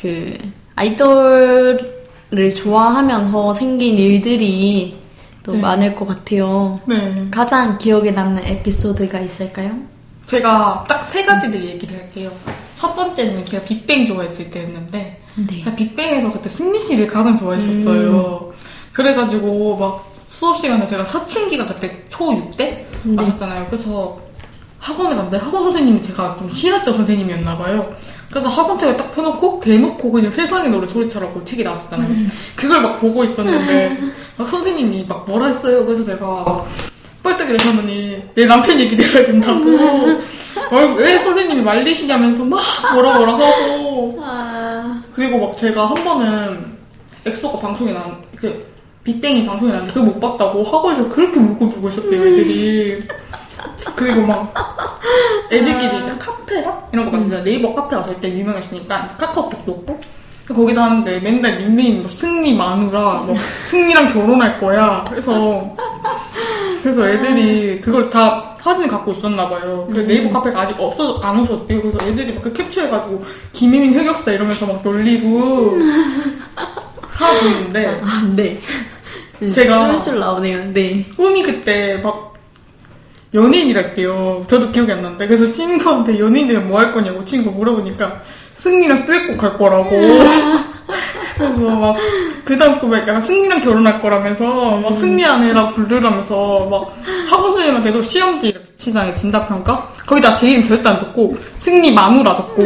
그 0.00 0.38
아이돌을 0.76 2.54
좋아하면서 2.56 3.52
생긴 3.52 3.96
일들이 3.98 4.96
또 5.42 5.54
네. 5.54 5.58
많을 5.58 5.96
것 5.96 6.06
같아요. 6.06 6.78
네. 6.86 7.26
가장 7.32 7.76
기억에 7.78 8.12
남는 8.12 8.44
에피소드가 8.44 9.18
있을까요? 9.18 9.76
제가 10.26 10.84
딱 10.88 11.02
세 11.02 11.24
가지를 11.24 11.64
얘기를 11.64 11.96
할게요. 11.98 12.30
첫 12.78 12.94
번째는 12.94 13.44
제가 13.44 13.64
빅뱅 13.64 14.06
좋아했을 14.06 14.50
때였는데, 14.50 15.20
네. 15.48 15.64
제가 15.64 15.74
빅뱅에서 15.76 16.32
그때 16.32 16.48
승리 16.48 16.80
씨를 16.80 17.08
가장 17.08 17.36
좋아했었어요. 17.38 18.52
그래가지고 18.92 19.76
막 19.76 20.12
수업 20.30 20.60
시간에 20.60 20.86
제가 20.86 21.04
사춘기가 21.04 21.66
그때 21.66 22.04
초6 22.10 22.56
때 22.56 22.86
네. 23.02 23.16
왔었잖아요. 23.16 23.66
그래서 23.68 24.20
학원에 24.78 25.16
갔는데 25.16 25.36
학원 25.38 25.64
선생님이 25.64 26.02
제가 26.02 26.36
좀 26.38 26.48
싫었던 26.48 26.94
선생님이었나 26.94 27.58
봐요. 27.58 27.92
그래서 28.30 28.48
학원 28.48 28.78
책을 28.78 28.96
딱 28.96 29.12
펴놓고 29.14 29.60
대놓고 29.60 30.12
그냥 30.12 30.30
세상의 30.30 30.70
노래 30.70 30.88
소리쳐라고 30.88 31.44
책이 31.44 31.64
나왔었잖아요. 31.64 32.14
그걸 32.54 32.82
막 32.82 33.00
보고 33.00 33.24
있었는데 33.24 33.98
막 34.36 34.48
선생님이 34.48 35.06
막 35.08 35.26
뭐라 35.26 35.46
했어요. 35.46 35.84
그래서 35.84 36.04
제가 36.04 36.64
뻘떡이를 37.22 37.58
하더니 37.58 38.22
내 38.34 38.46
남편 38.46 38.78
얘기 38.78 38.96
들어야 38.96 39.26
된다고 39.26 39.60
어, 39.76 40.20
왜 40.96 41.18
선생님이 41.18 41.62
말리시냐면서 41.62 42.44
막 42.44 42.60
뭐라 42.94 43.18
뭐라 43.18 43.32
하고 43.34 44.18
아, 44.22 45.02
그리고 45.14 45.46
막 45.46 45.56
제가 45.58 45.86
한 45.86 46.04
번은 46.04 46.78
엑소가 47.26 47.58
방송에 47.58 47.92
나, 47.92 48.18
그, 48.36 48.66
빅뱅이 49.04 49.46
방송에 49.46 49.70
나왔는데 49.72 49.94
그걸 49.94 50.12
못 50.12 50.20
봤다고 50.20 50.62
학원에서 50.62 51.08
그렇게 51.08 51.38
울고 51.40 51.68
불고 51.68 51.88
있었대요, 51.88 52.22
애들이. 52.22 53.02
그리고 53.96 54.26
막, 54.26 54.52
애들끼리 55.50 56.02
이제 56.02 56.14
카페라? 56.18 56.88
이런 56.92 57.06
거 57.06 57.12
만들자. 57.12 57.42
네이버 57.42 57.74
카페 57.74 57.96
가서 57.96 58.12
일단 58.12 58.30
유명했으니까 58.30 59.16
카카오톡도 59.18 59.72
없고. 59.72 59.97
거기도 60.54 60.80
하는데 60.80 61.20
맨날 61.20 61.58
닉네임 61.58 62.00
뭐 62.00 62.08
승리 62.08 62.54
마누라, 62.54 63.22
뭐 63.26 63.36
승리랑 63.66 64.08
결혼할 64.08 64.58
거야. 64.58 65.04
그래서, 65.08 65.74
그래서 66.82 67.08
애들이 67.08 67.80
그걸 67.80 68.08
다 68.10 68.56
사진을 68.60 68.88
갖고 68.88 69.12
있었나 69.12 69.48
봐요. 69.48 69.88
그 69.92 70.00
네이버 70.00 70.30
카페가 70.30 70.60
아직 70.62 70.80
없어 70.80 71.20
안 71.20 71.38
없었대요. 71.40 71.80
그래서 71.82 71.98
애들이 72.06 72.32
막 72.34 72.42
그 72.42 72.52
캡처해가지고 72.52 73.24
김혜민 73.52 73.92
흑역사 73.98 74.32
이러면서 74.32 74.66
막 74.66 74.82
놀리고 74.82 75.78
하고 77.02 77.46
있는데 77.48 78.00
아, 78.02 78.22
네. 78.34 78.60
제가- 79.40 79.90
술술 79.98 80.18
나오네요. 80.20 80.72
네. 80.72 81.04
꿈이 81.16 81.42
그때 81.42 81.98
막 82.02 82.34
연예인이랄게요. 83.34 84.44
저도 84.48 84.72
기억이 84.72 84.90
안 84.92 85.02
나는데 85.02 85.26
그래서 85.26 85.52
친구한테 85.52 86.18
연예인이면 86.18 86.68
뭐 86.68 86.78
할 86.80 86.92
거냐고 86.92 87.24
친구 87.24 87.50
물어보니까 87.50 88.22
승리랑 88.58 89.06
듀엣곡 89.06 89.38
갈 89.38 89.56
거라고. 89.58 89.90
그래서 91.38 91.58
막 91.70 91.96
그 92.48 92.56
다음 92.56 92.80
꿈에 92.80 93.00
약간 93.00 93.20
승리랑 93.20 93.60
결혼할 93.60 94.00
거라면서 94.00 94.78
막 94.78 94.94
승리 94.94 95.22
아내랑 95.22 95.74
부르라면서 95.74 96.66
막 96.70 96.96
학원 97.28 97.50
선생님한테도 97.52 98.02
시험지 98.02 98.48
이렇게 98.48 98.66
치잖아요 98.74 99.14
진답평가 99.16 99.90
거기다 100.06 100.34
제 100.38 100.52
이름 100.52 100.66
절대 100.66 100.88
안 100.88 100.98
적고 100.98 101.36
승리 101.58 101.92
마누라 101.92 102.34
적고 102.34 102.62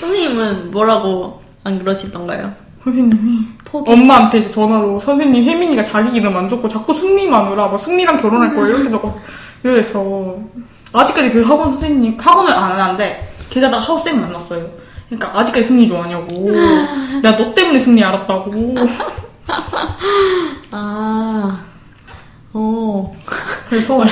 선생님은 0.00 0.70
뭐라고 0.70 1.42
안 1.64 1.78
그러시던가요? 1.80 2.50
선생님이 2.82 3.40
포기. 3.66 3.92
엄마한테 3.92 4.38
이제 4.38 4.48
전화로 4.48 4.98
선생님 5.00 5.44
혜민이가 5.44 5.84
자기 5.84 6.16
이름 6.16 6.34
안 6.34 6.48
적고 6.48 6.66
자꾸 6.66 6.94
승리 6.94 7.28
마누라 7.28 7.66
뭐 7.66 7.76
승리랑 7.76 8.16
결혼할 8.16 8.56
거예요 8.56 8.76
이렇게 8.76 8.90
적어 8.90 9.14
이래서 9.64 10.38
아직까지 10.94 11.30
그 11.30 11.42
학원 11.42 11.72
선생님 11.72 12.16
학원을 12.18 12.50
안 12.50 12.80
하는데 12.80 13.32
계좌다가 13.50 13.82
학원 13.82 14.02
쌤 14.02 14.18
만났어요. 14.22 14.66
그러니까 15.08 15.38
아직까지 15.40 15.66
승리 15.66 15.88
좋아하냐고 15.88 16.50
내가 17.22 17.36
너 17.36 17.50
때문에 17.54 17.78
승리 17.78 18.02
알았다고 18.02 18.74
아, 20.72 21.60
어. 22.52 23.16
그래서 23.68 24.04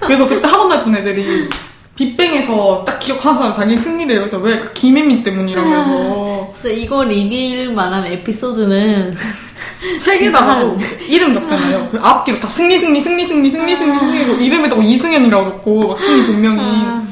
그래서 0.00 0.28
그때 0.28 0.46
학원 0.46 0.68
다녔던 0.68 0.96
애들이 0.96 1.48
빅뱅에서 1.96 2.84
딱 2.84 2.98
기억하는 3.00 3.38
사람 3.38 3.56
자기 3.56 3.76
승리래요. 3.76 4.20
그래서 4.20 4.38
왜 4.38 4.58
그 4.60 4.72
김혜민 4.72 5.24
때문이라면서 5.24 6.52
진짜 6.54 6.68
이걸 6.74 7.10
이길 7.12 7.72
만한 7.72 8.06
에피소드는 8.06 9.16
책에다가 10.00 10.62
이름 11.08 11.34
적잖아요. 11.34 11.88
그 11.90 11.98
앞뒤로 12.00 12.38
다 12.38 12.46
승리 12.48 12.78
승리 12.78 13.00
승리 13.00 13.26
승리 13.26 13.50
승리 13.50 13.76
승리 13.76 13.98
승리고 13.98 14.34
이름에다가 14.34 14.82
이승현이라고 14.82 15.50
적고 15.50 15.88
막 15.88 15.98
승리 15.98 16.26
본명이 16.26 16.60
아. 16.60 17.07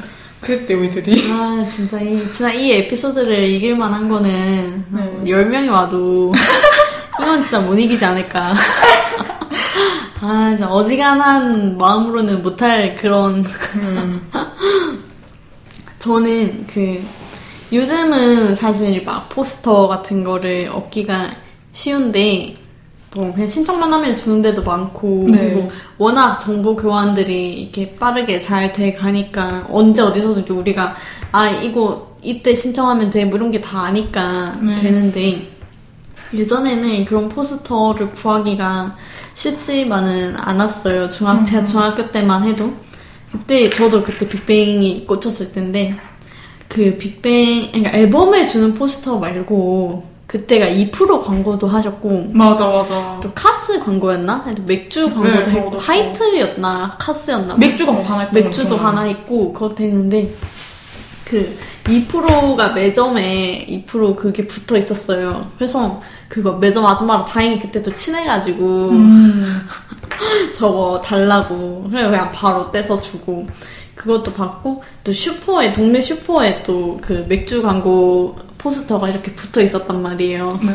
그랬대요 0.47 0.81
애들이. 0.85 1.29
아 1.31 1.67
진짜 1.69 1.99
이 1.99 2.19
진짜 2.31 2.53
이 2.53 2.71
에피소드를 2.71 3.49
이길 3.49 3.75
만 3.77 3.93
한 3.93 4.07
거는 4.07 4.85
네. 4.89 5.21
10명이 5.25 5.69
와도 5.69 6.33
이건 7.19 7.41
진짜 7.41 7.59
못 7.59 7.77
이기지 7.77 8.03
않을까. 8.05 8.53
아 10.21 10.49
진짜 10.49 10.67
어지간한 10.69 11.77
마음으로는 11.77 12.41
못할 12.41 12.95
그런 12.95 13.43
음. 13.75 14.31
저는 15.99 16.65
그 16.73 17.03
요즘은 17.73 18.55
사실 18.55 19.03
막 19.03 19.27
포스터 19.29 19.87
같은 19.87 20.23
거를 20.23 20.69
얻기가 20.73 21.31
쉬운데 21.73 22.55
뭐 23.15 23.33
그냥 23.33 23.47
신청만 23.47 23.91
하면 23.93 24.15
주는 24.15 24.41
데도 24.41 24.63
많고 24.63 25.25
네. 25.29 25.37
그리고 25.53 25.71
워낙 25.97 26.37
정보 26.37 26.75
교환들이 26.75 27.61
이렇게 27.61 27.95
빠르게 27.95 28.39
잘 28.39 28.73
돼 28.73 28.93
가니까 28.93 29.65
언제 29.71 30.01
어디서든지 30.01 30.51
우리가 30.53 30.95
아 31.31 31.47
이거 31.49 32.15
이때 32.21 32.53
신청하면 32.53 33.09
돼 33.09 33.25
뭐 33.25 33.37
이런 33.37 33.51
게 33.51 33.61
다 33.61 33.83
아니까 33.83 34.51
네. 34.61 34.75
되는데 34.75 35.47
예전에는 36.33 37.05
그런 37.05 37.29
포스터를 37.29 38.11
구하기가 38.11 38.95
쉽지만은 39.33 40.35
않았어요. 40.37 41.07
중학, 41.09 41.45
제가 41.45 41.63
중학교 41.63 42.11
때만 42.11 42.43
해도. 42.43 42.73
그때, 43.31 43.69
저도 43.69 44.03
그때 44.03 44.27
빅뱅이 44.27 45.05
꽂혔을 45.05 45.53
텐데, 45.53 45.95
그 46.67 46.97
빅뱅, 46.97 47.71
그러니까 47.71 47.91
앨범에 47.97 48.45
주는 48.45 48.73
포스터 48.73 49.19
말고, 49.19 50.03
그때가 50.27 50.65
2% 50.67 51.23
광고도 51.23 51.67
하셨고, 51.67 52.27
맞아 52.33 52.67
맞아. 52.69 53.17
또 53.23 53.31
카스 53.33 53.79
광고였나? 53.79 54.45
맥주 54.65 55.09
광고도 55.13 55.43
네, 55.45 55.51
했고, 55.51 55.77
하이트였나? 55.79 56.97
카스였나? 56.99 57.55
맥주가 57.55 57.93
뭐 57.93 58.03
하나 58.03 58.23
있던 58.25 58.43
맥주도. 58.43 58.75
하나 58.75 59.07
있고 59.07 59.53
그것도 59.53 59.83
했는데 59.83 60.33
그 61.23 61.57
2%가 61.85 62.73
매점에 62.73 63.65
2% 63.87 64.15
그게 64.15 64.45
붙어 64.47 64.77
있었어요. 64.77 65.49
그래서 65.57 66.01
그거 66.29 66.53
매점 66.53 66.85
아줌마랑 66.85 67.25
다행히 67.25 67.59
그때 67.59 67.81
또 67.81 67.91
친해가지고 67.93 68.89
음. 68.89 69.45
저거 70.55 71.01
달라고 71.03 71.87
그래 71.89 72.03
그냥 72.09 72.31
바로 72.31 72.69
떼서 72.71 72.99
주고 72.99 73.47
그것도 73.95 74.33
받고 74.33 74.83
또 75.03 75.13
슈퍼에 75.13 75.71
동네 75.73 75.99
슈퍼에 76.01 76.63
또 76.63 76.97
그 77.01 77.25
맥주 77.27 77.61
광고 77.61 78.35
포스터가 78.57 79.09
이렇게 79.09 79.33
붙어 79.33 79.61
있었단 79.61 80.01
말이에요. 80.01 80.59
네. 80.63 80.73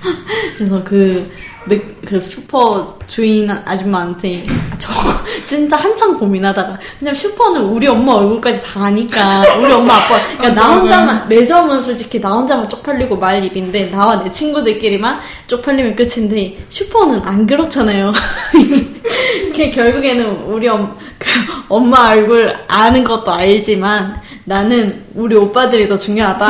그래서 0.56 0.82
그, 0.82 1.30
맥, 1.66 2.00
그 2.06 2.20
슈퍼 2.20 2.98
주인 3.06 3.50
아줌마한테 3.50 4.46
아, 4.48 4.76
저 4.78 4.92
진짜 5.44 5.76
한참 5.76 6.18
고민하다가 6.18 6.78
그냥 6.98 7.14
슈퍼는 7.14 7.62
우리 7.62 7.86
엄마 7.86 8.14
얼굴까지 8.14 8.62
다 8.62 8.84
아니까 8.84 9.42
우리 9.58 9.72
엄마 9.72 9.94
아빠 9.96 10.18
그러니까 10.38 10.60
나 10.60 10.74
혼자만 10.74 11.28
매점은 11.28 11.82
솔직히 11.82 12.20
나 12.20 12.32
혼자만 12.32 12.68
쪽팔리고 12.68 13.16
말 13.16 13.44
일인데 13.44 13.90
나와 13.90 14.22
내 14.22 14.30
친구들끼리만 14.30 15.20
쪽팔리면 15.48 15.96
끝인데 15.96 16.64
슈퍼는 16.68 17.22
안 17.24 17.46
그렇잖아요. 17.46 18.12
그 19.54 19.70
결국에는 19.70 20.44
우리 20.46 20.68
엄, 20.68 20.96
그 21.18 21.28
엄마 21.68 22.10
얼굴 22.10 22.54
아는 22.68 23.04
것도 23.04 23.30
알지만 23.30 24.20
나는 24.44 25.04
우리 25.14 25.36
오빠들이 25.36 25.86
더 25.86 25.98
중요하다. 25.98 26.48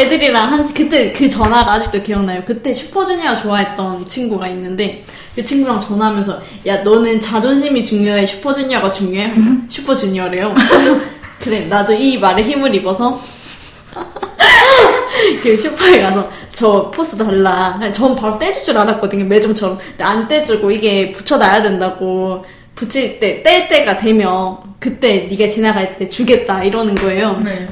애들이랑 0.00 0.52
한 0.52 0.74
그때 0.74 1.12
그 1.12 1.28
전화가 1.28 1.72
아직도 1.74 2.02
기억나요. 2.02 2.42
그때 2.46 2.72
슈퍼주니어 2.72 3.36
좋아했던 3.36 4.06
친구가 4.06 4.48
있는데 4.48 5.04
그 5.34 5.44
친구랑 5.44 5.78
전화하면서 5.78 6.40
야 6.66 6.82
너는 6.82 7.20
자존심이 7.20 7.84
중요해 7.84 8.24
슈퍼주니어가 8.26 8.90
중요해 8.90 9.34
슈퍼주니어래요. 9.68 10.54
그래서 10.54 10.98
그래 11.38 11.60
나도 11.66 11.92
이 11.92 12.18
말에 12.18 12.42
힘을 12.42 12.74
입어서 12.74 13.20
그 15.42 15.56
슈퍼에 15.56 16.00
가서 16.00 16.30
저 16.52 16.90
포스 16.90 17.16
달라. 17.16 17.78
전 17.92 18.16
바로 18.16 18.38
떼줄 18.38 18.64
줄 18.64 18.78
알았거든요 18.78 19.24
매점처럼. 19.24 19.78
근데 19.78 20.04
안 20.04 20.26
떼주고 20.26 20.70
이게 20.70 21.12
붙여놔야 21.12 21.62
된다고. 21.62 22.44
붙일 22.74 23.20
때, 23.20 23.42
뗄 23.42 23.68
때가 23.68 23.98
되면 23.98 24.56
그때 24.78 25.28
네가 25.30 25.46
지나갈 25.48 25.98
때 25.98 26.08
주겠다 26.08 26.64
이러는 26.64 26.94
거예요. 26.94 27.38
네. 27.44 27.68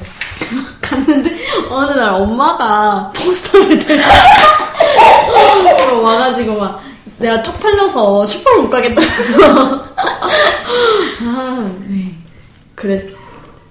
갔는데 0.81 1.37
어느 1.69 1.91
날 1.91 2.09
엄마가 2.09 3.13
포스터를 3.15 3.77
들고 3.79 4.01
와가지고 6.01 6.57
막 6.57 6.81
내가 7.17 7.43
쪽팔려서 7.43 8.25
슈퍼를 8.25 8.63
못 8.63 8.69
가겠다고 8.69 9.07
아, 11.21 11.71
네. 11.87 12.15
그랬 12.75 13.13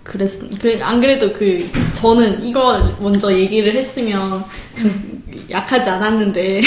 그랬 0.05 0.31
그, 0.61 0.79
안 0.83 1.01
그래도 1.01 1.33
그 1.33 1.69
저는 1.95 2.45
이거 2.45 2.79
먼저 3.01 3.33
얘기를 3.33 3.75
했으면 3.75 4.45
좀 4.77 5.23
약하지 5.51 5.89
않았는데 5.91 6.63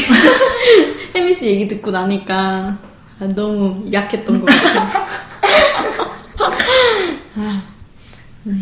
혜미 1.15 1.33
씨 1.33 1.47
얘기 1.47 1.67
듣고 1.67 1.91
나니까 1.91 2.77
아, 3.19 3.25
너무 3.35 3.83
약했던 3.91 4.41
것 4.41 4.47
같아요. 4.47 4.89
아, 7.35 7.61
네. 8.43 8.53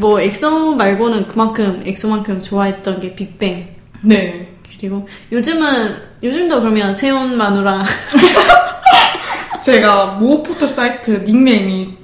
뭐 0.00 0.18
엑소 0.20 0.74
말고는 0.76 1.28
그만큼 1.28 1.82
엑소만큼 1.86 2.40
좋아했던 2.42 3.00
게 3.00 3.14
빅뱅. 3.14 3.68
네. 4.02 4.48
그리고 4.78 5.06
요즘은 5.30 5.96
요즘도 6.22 6.60
그러면 6.60 6.94
세훈 6.94 7.36
마누라. 7.36 7.84
제가 9.62 10.06
모 10.18 10.42
포토 10.42 10.66
사이트 10.66 11.10
닉네임이 11.26 11.94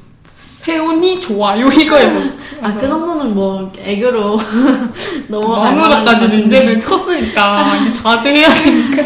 세훈이 0.63 1.21
좋아요? 1.23 1.69
이거여서. 1.71 2.21
아 2.63 2.73
그 2.73 2.89
정도는 2.89 3.35
뭐 3.35 3.71
애교로 3.79 4.39
넘어갈 5.29 5.75
마누라까지는 5.77 6.47
이제는 6.47 6.81
컸으니까 6.81 7.77
이제 7.81 8.03
자제해야 8.03 8.55
되니까. 8.55 9.03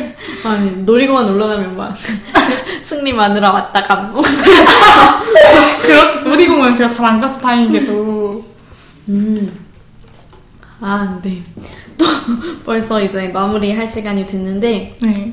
아니 0.49 0.71
놀이공원 0.85 1.27
놀러 1.27 1.47
가면 1.49 1.77
막 1.77 1.95
승리 2.83 3.13
마누라 3.13 3.53
왔다 3.53 3.83
감고 3.85 4.23
그렇게 5.83 6.29
놀이공원 6.29 6.77
제가 6.77 6.95
잘 6.95 7.05
안 7.07 7.21
가서 7.21 7.41
다행이게 7.41 7.85
도아 10.81 11.21
네. 11.23 11.43
또 11.99 12.05
벌써 12.65 13.03
이제 13.03 13.29
마무리 13.29 13.73
할 13.73 13.87
시간이 13.87 14.27
됐는데 14.27 14.99
네. 15.03 15.33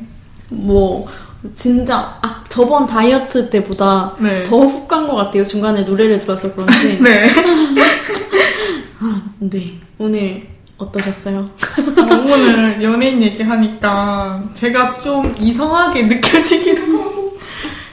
뭐 0.50 1.08
진짜 1.54 2.18
아 2.22 2.44
저번 2.50 2.88
다이어트 2.88 3.50
때보다 3.50 4.16
네. 4.20 4.44
더훅 4.44 4.88
간 4.88 5.08
것 5.08 5.16
같아요 5.16 5.44
중간에 5.44 5.84
노래를 5.84 6.20
들어서 6.20 6.54
그런지 6.54 7.00
네. 7.02 7.32
네 9.40 9.74
오늘 10.00 10.48
어떠셨어요? 10.78 11.38
어, 11.40 12.16
오늘 12.16 12.82
연예인 12.84 13.22
얘기하니까 13.22 14.44
제가 14.54 15.00
좀 15.02 15.34
이상하게 15.40 16.04
느껴지기도 16.04 16.82
하고 17.00 17.38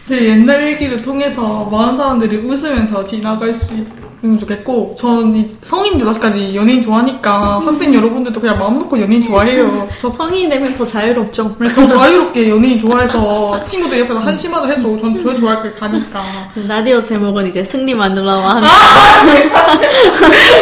제 0.09 0.27
옛날 0.29 0.63
일기를 0.69 1.01
통해서 1.03 1.65
많은 1.71 1.97
사람들이 1.97 2.39
웃으면서 2.39 3.05
지나갈 3.05 3.53
수 3.55 3.73
있 3.75 4.04
으면 4.25 4.39
좋겠고 4.39 4.97
전이 4.99 5.51
성인 5.63 5.99
들 5.99 6.09
아직까지 6.09 6.57
연예인 6.57 6.83
좋아하니까 6.83 7.61
학생 7.63 7.93
여러분들도 7.93 8.41
그냥 8.41 8.59
마음 8.59 8.79
놓고 8.79 8.99
연예인 8.99 9.23
좋아해요. 9.23 9.87
저 10.01 10.09
성인이 10.09 10.49
되면 10.49 10.73
더 10.75 10.87
자유롭죠. 10.87 11.57
저 11.75 11.89
자유롭게 11.89 12.49
연예인 12.49 12.81
좋아해서 12.81 13.63
친구들 13.67 14.01
옆에서 14.01 14.19
한심하다 14.21 14.67
해도 14.69 14.99
전 14.99 15.21
저 15.21 15.37
좋아할 15.39 15.63
거 15.63 15.71
가니까 15.79 16.25
라디오 16.67 17.03
제목은 17.03 17.49
이제 17.49 17.63
승리 17.63 17.93
마누라와 17.93 18.63
함께 18.63 19.49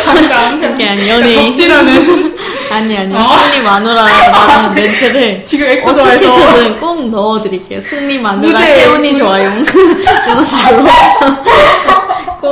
항상 0.05 0.63
함께한 0.63 1.09
연예인 1.09 1.51
덕질하는 1.51 2.33
아니 2.73 2.97
아니 2.97 3.15
아. 3.15 3.23
승리 3.23 3.63
마누라라는 3.63 4.75
멘트를 4.75 5.45
지금 5.47 5.67
엑소 5.69 5.91
어떻게 5.91 6.27
해서든 6.27 6.81
꼭 6.81 7.11
넣어드릴게요. 7.11 7.81
승리 7.81 8.19
마누라 8.19 8.59
세훈이 8.61 9.15
좋아요. 9.15 9.53
이런 10.27 10.45
식으로 10.45 10.85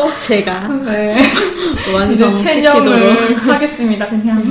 꼭 0.01 0.19
제가 0.19 0.67
네. 0.87 1.15
완성시키도록. 1.95 3.47
하겠습니다 3.47 4.09
그냥 4.09 4.43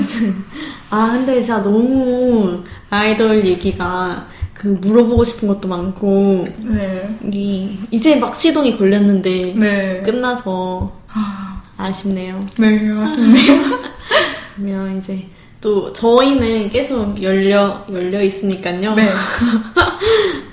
아 0.91 1.11
근데 1.11 1.41
진짜 1.41 1.61
너무 1.63 2.63
아이돌 2.91 3.43
얘기가 3.43 4.27
그 4.53 4.67
물어보고 4.67 5.23
싶은 5.23 5.47
것도 5.47 5.67
많고 5.67 6.43
네. 6.65 7.17
이 7.33 7.77
이제 7.89 8.17
막 8.17 8.35
시동이 8.37 8.77
걸렸는데 8.77 9.53
네. 9.55 10.01
끝나서 10.03 10.91
아, 11.11 11.63
아쉽네요. 11.77 12.45
네, 12.59 12.91
아쉽네요. 12.91 13.79
그러면 14.55 14.99
이제 14.99 15.25
또 15.61 15.91
저희는 15.93 16.69
계속 16.69 17.21
열려 17.23 17.85
열려 17.91 18.21
있으니까요. 18.21 18.93
네. 18.93 19.07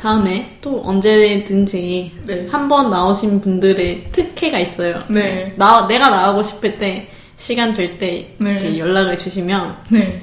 다음에 0.07 0.57
또 0.61 0.83
언제든지 0.85 2.13
네. 2.27 2.47
한번 2.49 2.91
나오신 2.91 3.41
분들의 3.41 4.13
특혜가 4.13 4.61
있어요. 4.61 5.03
네. 5.09 5.53
나 5.57 5.89
내가 5.89 6.11
나가고 6.11 6.43
싶을 6.43 6.79
때 6.79 7.11
시간 7.37 7.75
될때 7.75 8.37
네. 8.39 8.79
연락을 8.79 9.19
주시면 9.19 9.77
네. 9.89 10.23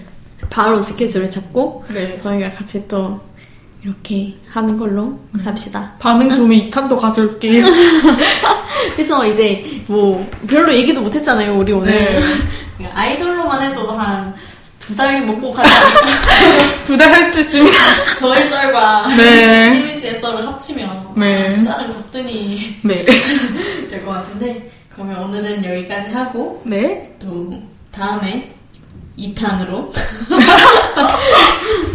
바로 0.49 0.79
스케줄을 0.79 1.29
잡고 1.29 1.83
네. 1.89 2.15
저희가 2.15 2.53
같이 2.53 2.87
또 2.87 3.19
이렇게 3.83 4.35
하는 4.47 4.77
걸로 4.77 5.19
합시다. 5.43 5.95
반응 5.99 6.33
좀에 6.33 6.69
2탄도 6.69 6.97
가져올게요. 6.97 7.65
그래서 8.95 9.27
이제 9.27 9.81
뭐 9.87 10.25
별로 10.47 10.73
얘기도 10.73 11.01
못했잖아요 11.01 11.59
우리 11.59 11.73
오늘 11.73 11.91
네. 11.91 12.21
아이돌로만 12.95 13.61
해도 13.61 13.91
한 13.91 14.33
두 14.87 14.95
달 14.97 15.25
먹고 15.25 15.53
가지 15.53 15.69
않을까 15.71 16.83
두달 16.85 17.13
할 17.13 17.31
수 17.31 17.39
있습니다. 17.39 17.77
저의 18.15 18.43
썰과 18.43 19.07
네. 19.17 19.77
이미지의 19.77 20.15
썰을 20.15 20.45
합치면 20.45 21.13
네. 21.15 21.49
두 21.49 21.63
달은 21.63 21.93
거뜬히 21.93 22.75
네. 22.83 22.93
될 23.87 24.03
것 24.05 24.11
같은데 24.11 24.69
그러면 24.89 25.19
오늘은 25.23 25.63
여기까지 25.63 26.09
하고 26.09 26.61
네. 26.65 27.15
또 27.19 27.49
다음에 27.91 28.53
2탄으로 29.17 29.91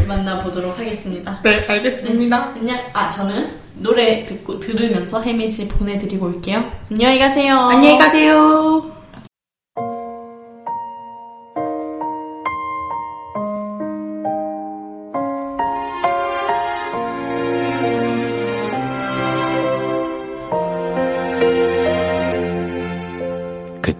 만나보도록 0.07 0.79
하겠습니다. 0.79 1.41
네, 1.43 1.67
알겠습니다. 1.69 2.53
안녕. 2.57 2.79
아 2.95 3.11
저는 3.11 3.51
노래 3.75 4.25
듣고 4.27 4.59
들으면서 4.59 5.23
혜민 5.23 5.49
씨 5.49 5.69
보내드리고 5.69 6.27
올게요. 6.27 6.65
안녕히 6.91 7.19
가세요. 7.19 7.69
가세요. 7.99 8.98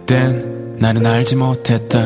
그땐 0.09 0.77
나는 0.79 1.05
알지 1.05 1.35
못했다. 1.35 1.99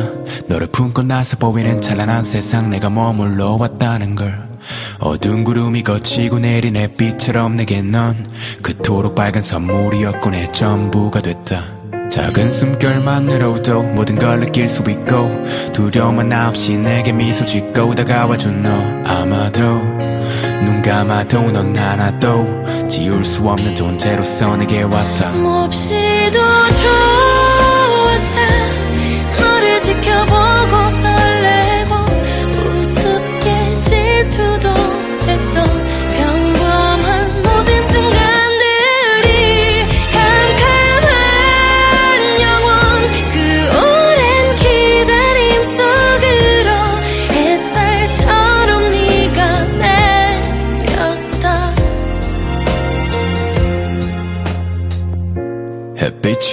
너를 0.47 0.67
품고 0.67 1.03
나서 1.03 1.37
보이는 1.37 1.79
찬란한 1.79 2.25
세상 2.25 2.69
내가 2.69 2.89
머물러 2.89 3.55
왔다는 3.57 4.15
걸. 4.15 4.49
어두운 4.99 5.45
구름이 5.45 5.83
거치고 5.83 6.39
내린 6.39 6.75
햇빛처럼 6.75 7.55
내게 7.55 7.81
넌 7.81 8.25
그토록 8.61 9.15
밝은 9.15 9.41
선물이었고 9.41 10.31
내 10.31 10.47
전부가 10.51 11.21
됐다. 11.21 11.63
작은 12.11 12.51
숨결만으로도 12.51 13.83
모든 13.83 14.19
걸 14.19 14.41
느낄 14.41 14.67
수 14.67 14.83
있고 14.89 15.45
두려움 15.71 16.19
하나 16.19 16.49
없이 16.49 16.77
내게 16.77 17.13
미소 17.13 17.45
짓고 17.45 17.95
다가와준 17.95 18.63
너. 18.63 18.69
아마도 19.09 19.61
눈 20.65 20.81
감아도 20.81 21.51
넌 21.51 21.73
하나도 21.73 22.87
지울 22.89 23.23
수 23.23 23.47
없는 23.47 23.73
존재로서 23.73 24.57
내게 24.57 24.81
왔다. 24.81 25.31
몹시도 25.31 26.33
좋았 26.33 27.22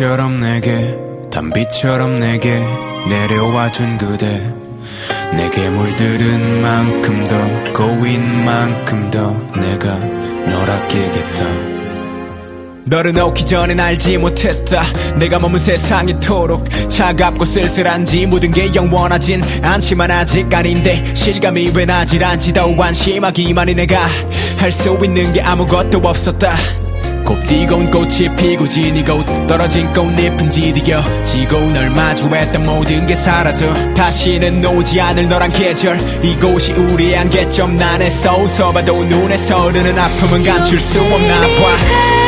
햇빛처럼 0.00 0.40
내게 0.40 0.96
단비처럼 1.30 2.20
내게 2.20 2.58
내려와 3.10 3.70
준 3.70 3.98
그대. 3.98 4.42
내게 5.34 5.68
물들은 5.68 6.62
만큼 6.62 7.28
더 7.28 7.72
고인 7.74 8.44
만큼 8.44 9.10
더 9.10 9.30
내가 9.60 9.94
널 9.96 10.70
아끼겠다. 10.70 11.44
너를 12.86 13.12
놓기 13.12 13.44
전엔 13.44 13.78
알지 13.78 14.16
못했다. 14.16 14.84
내가 15.18 15.38
머문 15.38 15.60
세상이 15.60 16.18
토록 16.18 16.64
차갑고 16.88 17.44
쓸쓸한지 17.44 18.26
모든 18.26 18.52
게 18.52 18.74
영원하진 18.74 19.42
않지만 19.62 20.10
아직 20.10 20.52
아닌데 20.52 21.04
실감이 21.14 21.72
왜 21.74 21.84
나질 21.84 22.24
않지. 22.24 22.54
더 22.54 22.74
안심하기만이 22.74 23.74
내가 23.74 24.08
할 24.56 24.72
수 24.72 24.98
있는 25.04 25.30
게 25.34 25.42
아무것도 25.42 25.98
없었다 25.98 26.56
곱디고운 27.30 27.92
꽃이 27.92 28.34
피고 28.36 28.66
지니고 28.66 29.46
떨어진 29.46 29.86
꽃잎은 29.92 30.50
지디겨 30.50 31.24
지고 31.24 31.60
널 31.70 31.88
마주했던 31.90 32.64
모든 32.64 33.06
게 33.06 33.14
사라져 33.14 33.72
다시는 33.94 34.64
오지 34.64 35.00
않을 35.00 35.28
너란 35.28 35.52
계절 35.52 36.00
이곳이 36.24 36.72
우리의 36.72 37.14
한계점 37.14 37.76
난에서 37.76 38.36
웃어봐도 38.36 39.04
눈에서 39.04 39.68
흐르는 39.68 39.96
아픔은 39.96 40.42
감출 40.42 40.80
수 40.80 41.00
없나 41.00 41.40
봐 41.40 42.19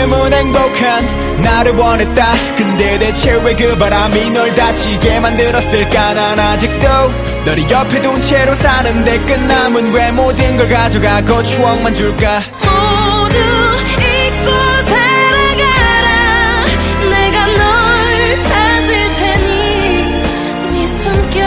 한 0.00 0.10
번쯤은 0.10 0.32
행복한 0.32 1.42
나를 1.42 1.72
원했다. 1.72 2.32
근데 2.56 2.98
대체 2.98 3.32
왜 3.42 3.54
그 3.54 3.76
바람이 3.76 4.30
널 4.30 4.54
다치게 4.54 5.18
만들었을까? 5.20 6.14
난 6.14 6.38
아직도 6.38 6.86
너를 7.44 7.68
옆에 7.70 8.00
둔 8.00 8.20
채로 8.22 8.54
사는데 8.54 9.18
끝남은 9.20 9.92
왜 9.92 10.12
모든 10.12 10.56
걸 10.56 10.68
가져가고 10.68 11.42
추억만 11.42 11.92
줄까? 11.94 12.42
모두 12.62 13.38
잊고 13.98 14.50
살아가라. 14.88 16.64
내가 17.10 17.46
널 17.46 18.38
찾을 18.40 19.14
테니 19.14 20.22
네 20.74 20.86
숨결 20.86 21.44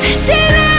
다시 0.00 0.32
나 0.32 0.73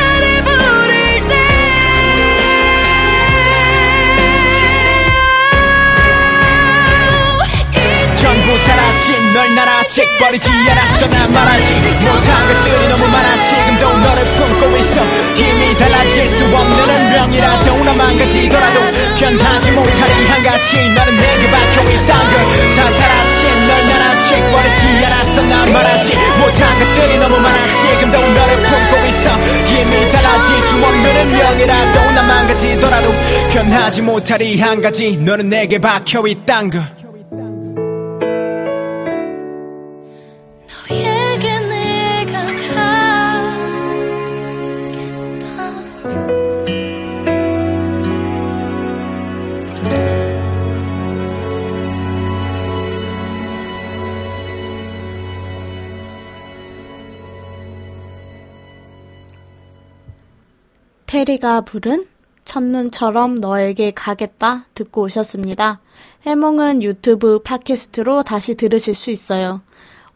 아직 9.86 10.04
버리지 10.18 10.50
않았어 10.50 11.08
난 11.08 11.32
말하지 11.32 11.74
못한 12.02 12.48
것들이 12.48 12.88
너무 12.90 13.08
많아. 13.08 13.42
지금도 13.42 13.98
너를 13.98 14.24
품고 14.26 14.78
있어. 14.78 15.02
이미 15.36 15.78
달라질 15.78 16.28
수 16.28 16.44
없는 16.44 16.90
운명이라도 16.90 17.84
나 17.84 17.94
망가지더라도 17.94 18.80
변하지 19.20 19.72
못하는 19.72 20.28
한 20.28 20.44
가지. 20.44 20.90
너는 20.90 21.18
내게 21.18 21.52
박혀 21.52 21.92
있단 21.92 22.30
걸다 22.32 22.92
사라진 22.98 23.68
널난 23.68 24.02
아직 24.02 24.52
버리지 24.52 25.06
않았어. 25.06 25.42
난 25.44 25.74
말하지 25.74 26.16
못한 26.40 26.80
것들이 26.80 27.18
너무 27.20 27.38
많아. 27.40 27.74
지금도 27.74 28.20
너를 28.20 28.58
품고 28.58 29.06
있어. 29.06 29.38
이미 29.70 30.12
달라질 30.12 30.62
수 30.62 30.76
없는 30.84 31.28
운명이라도 31.28 32.12
나 32.12 32.24
망가지더라도 32.24 33.14
변하지 33.54 34.02
이한 34.42 34.82
가지. 34.82 35.16
너는 35.18 35.50
내게 35.50 35.78
박혀 35.78 36.26
있단 36.28 36.72
걸 36.72 37.05
테리가 61.16 61.62
부른 61.62 62.08
첫눈처럼 62.44 63.36
너에게 63.36 63.92
가겠다 63.92 64.66
듣고 64.76 65.04
오셨습니다. 65.04 65.80
해몽은 66.24 66.84
유튜브 66.84 67.40
팟캐스트로 67.40 68.24
다시 68.24 68.56
들으실 68.56 68.94
수 68.94 69.12
있어요. 69.12 69.62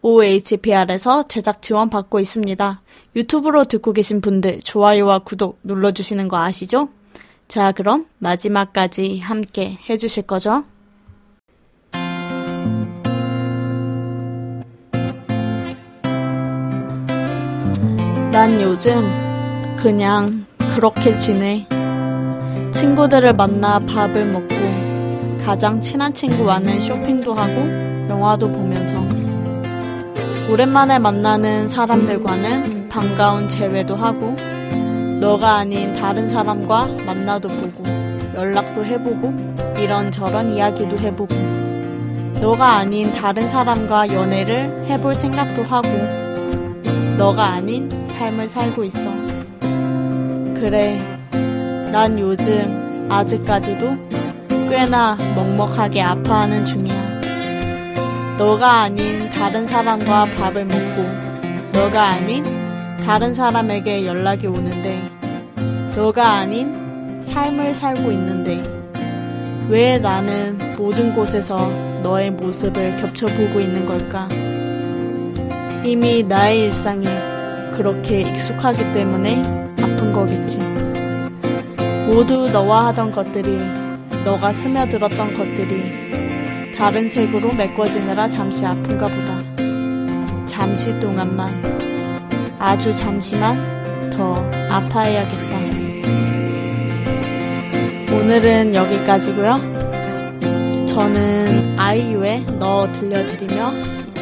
OHPR에서 0.02 1.24
제작 1.30 1.62
지원 1.62 1.90
받고 1.90 2.20
있습니다. 2.20 2.82
유튜브로 3.16 3.64
듣고 3.64 3.94
계신 3.94 4.20
분들 4.20 4.60
좋아요와 4.60 5.20
구독 5.20 5.60
눌러주시는 5.64 6.28
거 6.28 6.36
아시죠? 6.36 6.90
자, 7.48 7.72
그럼 7.72 8.06
마지막까지 8.18 9.20
함께 9.20 9.78
해주실 9.90 10.24
거죠? 10.24 10.66
난 18.34 18.60
요즘 18.60 19.02
그냥 19.78 20.49
그렇게 20.80 21.12
지내. 21.12 21.66
친구들을 22.72 23.34
만나 23.34 23.80
밥을 23.80 24.26
먹고 24.28 24.56
가장 25.44 25.82
친한 25.82 26.14
친구와는 26.14 26.80
쇼핑도 26.80 27.34
하고 27.34 28.08
영화도 28.08 28.50
보면서 28.50 28.96
오랜만에 30.50 30.98
만나는 30.98 31.68
사람들과는 31.68 32.88
반가운 32.88 33.50
재회도 33.50 33.98
하고 33.98 34.38
너가 35.20 35.58
아닌 35.58 35.92
다른 35.92 36.26
사람과 36.26 36.88
만나도 37.06 37.50
보고 37.50 37.84
연락도 38.34 38.86
해보고 38.86 39.34
이런저런 39.78 40.50
이야기도 40.50 40.98
해보고 40.98 41.36
너가 42.40 42.78
아닌 42.78 43.12
다른 43.12 43.50
사람과 43.50 44.14
연애를 44.14 44.86
해볼 44.86 45.14
생각도 45.14 45.62
하고 45.64 45.90
너가 47.18 47.48
아닌 47.48 47.90
삶을 48.08 48.48
살고 48.48 48.86
있어. 48.86 49.29
그래, 50.60 51.00
난 51.90 52.20
요즘 52.20 53.08
아직까지도 53.10 53.96
꽤나 54.70 55.16
먹먹하게 55.34 56.02
아파하는 56.02 56.66
중이야. 56.66 57.22
너가 58.38 58.82
아닌 58.82 59.30
다른 59.30 59.66
사람과 59.66 60.26
밥을 60.26 60.66
먹고, 60.66 61.72
너가 61.72 62.10
아닌 62.10 62.44
다른 63.06 63.34
사람에게 63.34 64.06
연락이 64.06 64.48
오는데, 64.48 65.02
너가 65.96 66.40
아닌 66.40 67.20
삶을 67.22 67.74
살고 67.74 68.12
있는데, 68.12 68.62
왜 69.70 69.98
나는 69.98 70.58
모든 70.78 71.16
곳에서 71.16 71.72
너의 72.04 72.32
모습을 72.32 72.98
겹쳐보고 72.98 73.62
있는 73.62 73.86
걸까? 73.86 74.28
이미 75.86 76.22
나의 76.22 76.64
일상이 76.64 77.08
그렇게 77.72 78.22
익숙하기 78.22 78.92
때문에 78.92 79.59
거겠지. 80.20 80.60
모두 82.08 82.50
너와 82.52 82.88
하던 82.88 83.12
것들이, 83.12 83.58
너가 84.26 84.52
스며들었던 84.52 85.34
것들이 85.34 86.74
다른 86.78 87.08
색으로 87.08 87.54
메꿔지느라 87.54 88.28
잠시 88.28 88.66
아픈가 88.66 89.06
보다. 89.06 89.40
잠시 90.46 91.00
동안만, 91.00 92.20
아주 92.58 92.92
잠시만 92.92 94.10
더 94.12 94.36
아파해야겠다. 94.70 95.60
오늘은 98.16 98.76
여기까지고요. 98.76 99.80
저는 100.88 101.76
아이유의 101.78 102.46
너 102.60 102.92
들려드리며 102.92 103.74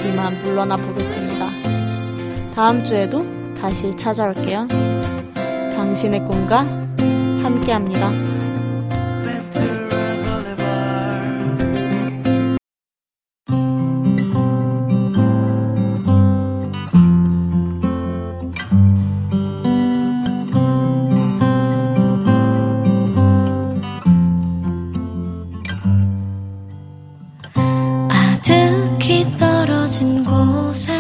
이만 0.05 0.37
물러나 0.39 0.77
보겠습니다. 0.77 1.47
다음 2.53 2.83
주에도 2.83 3.25
다시 3.59 3.95
찾아올게요. 3.95 4.96
당신의 5.87 6.25
꿈과 6.25 6.65
함께합니다. 7.43 8.11
아득히 28.09 29.25
떨어진 29.37 30.25
곳에 30.25 30.96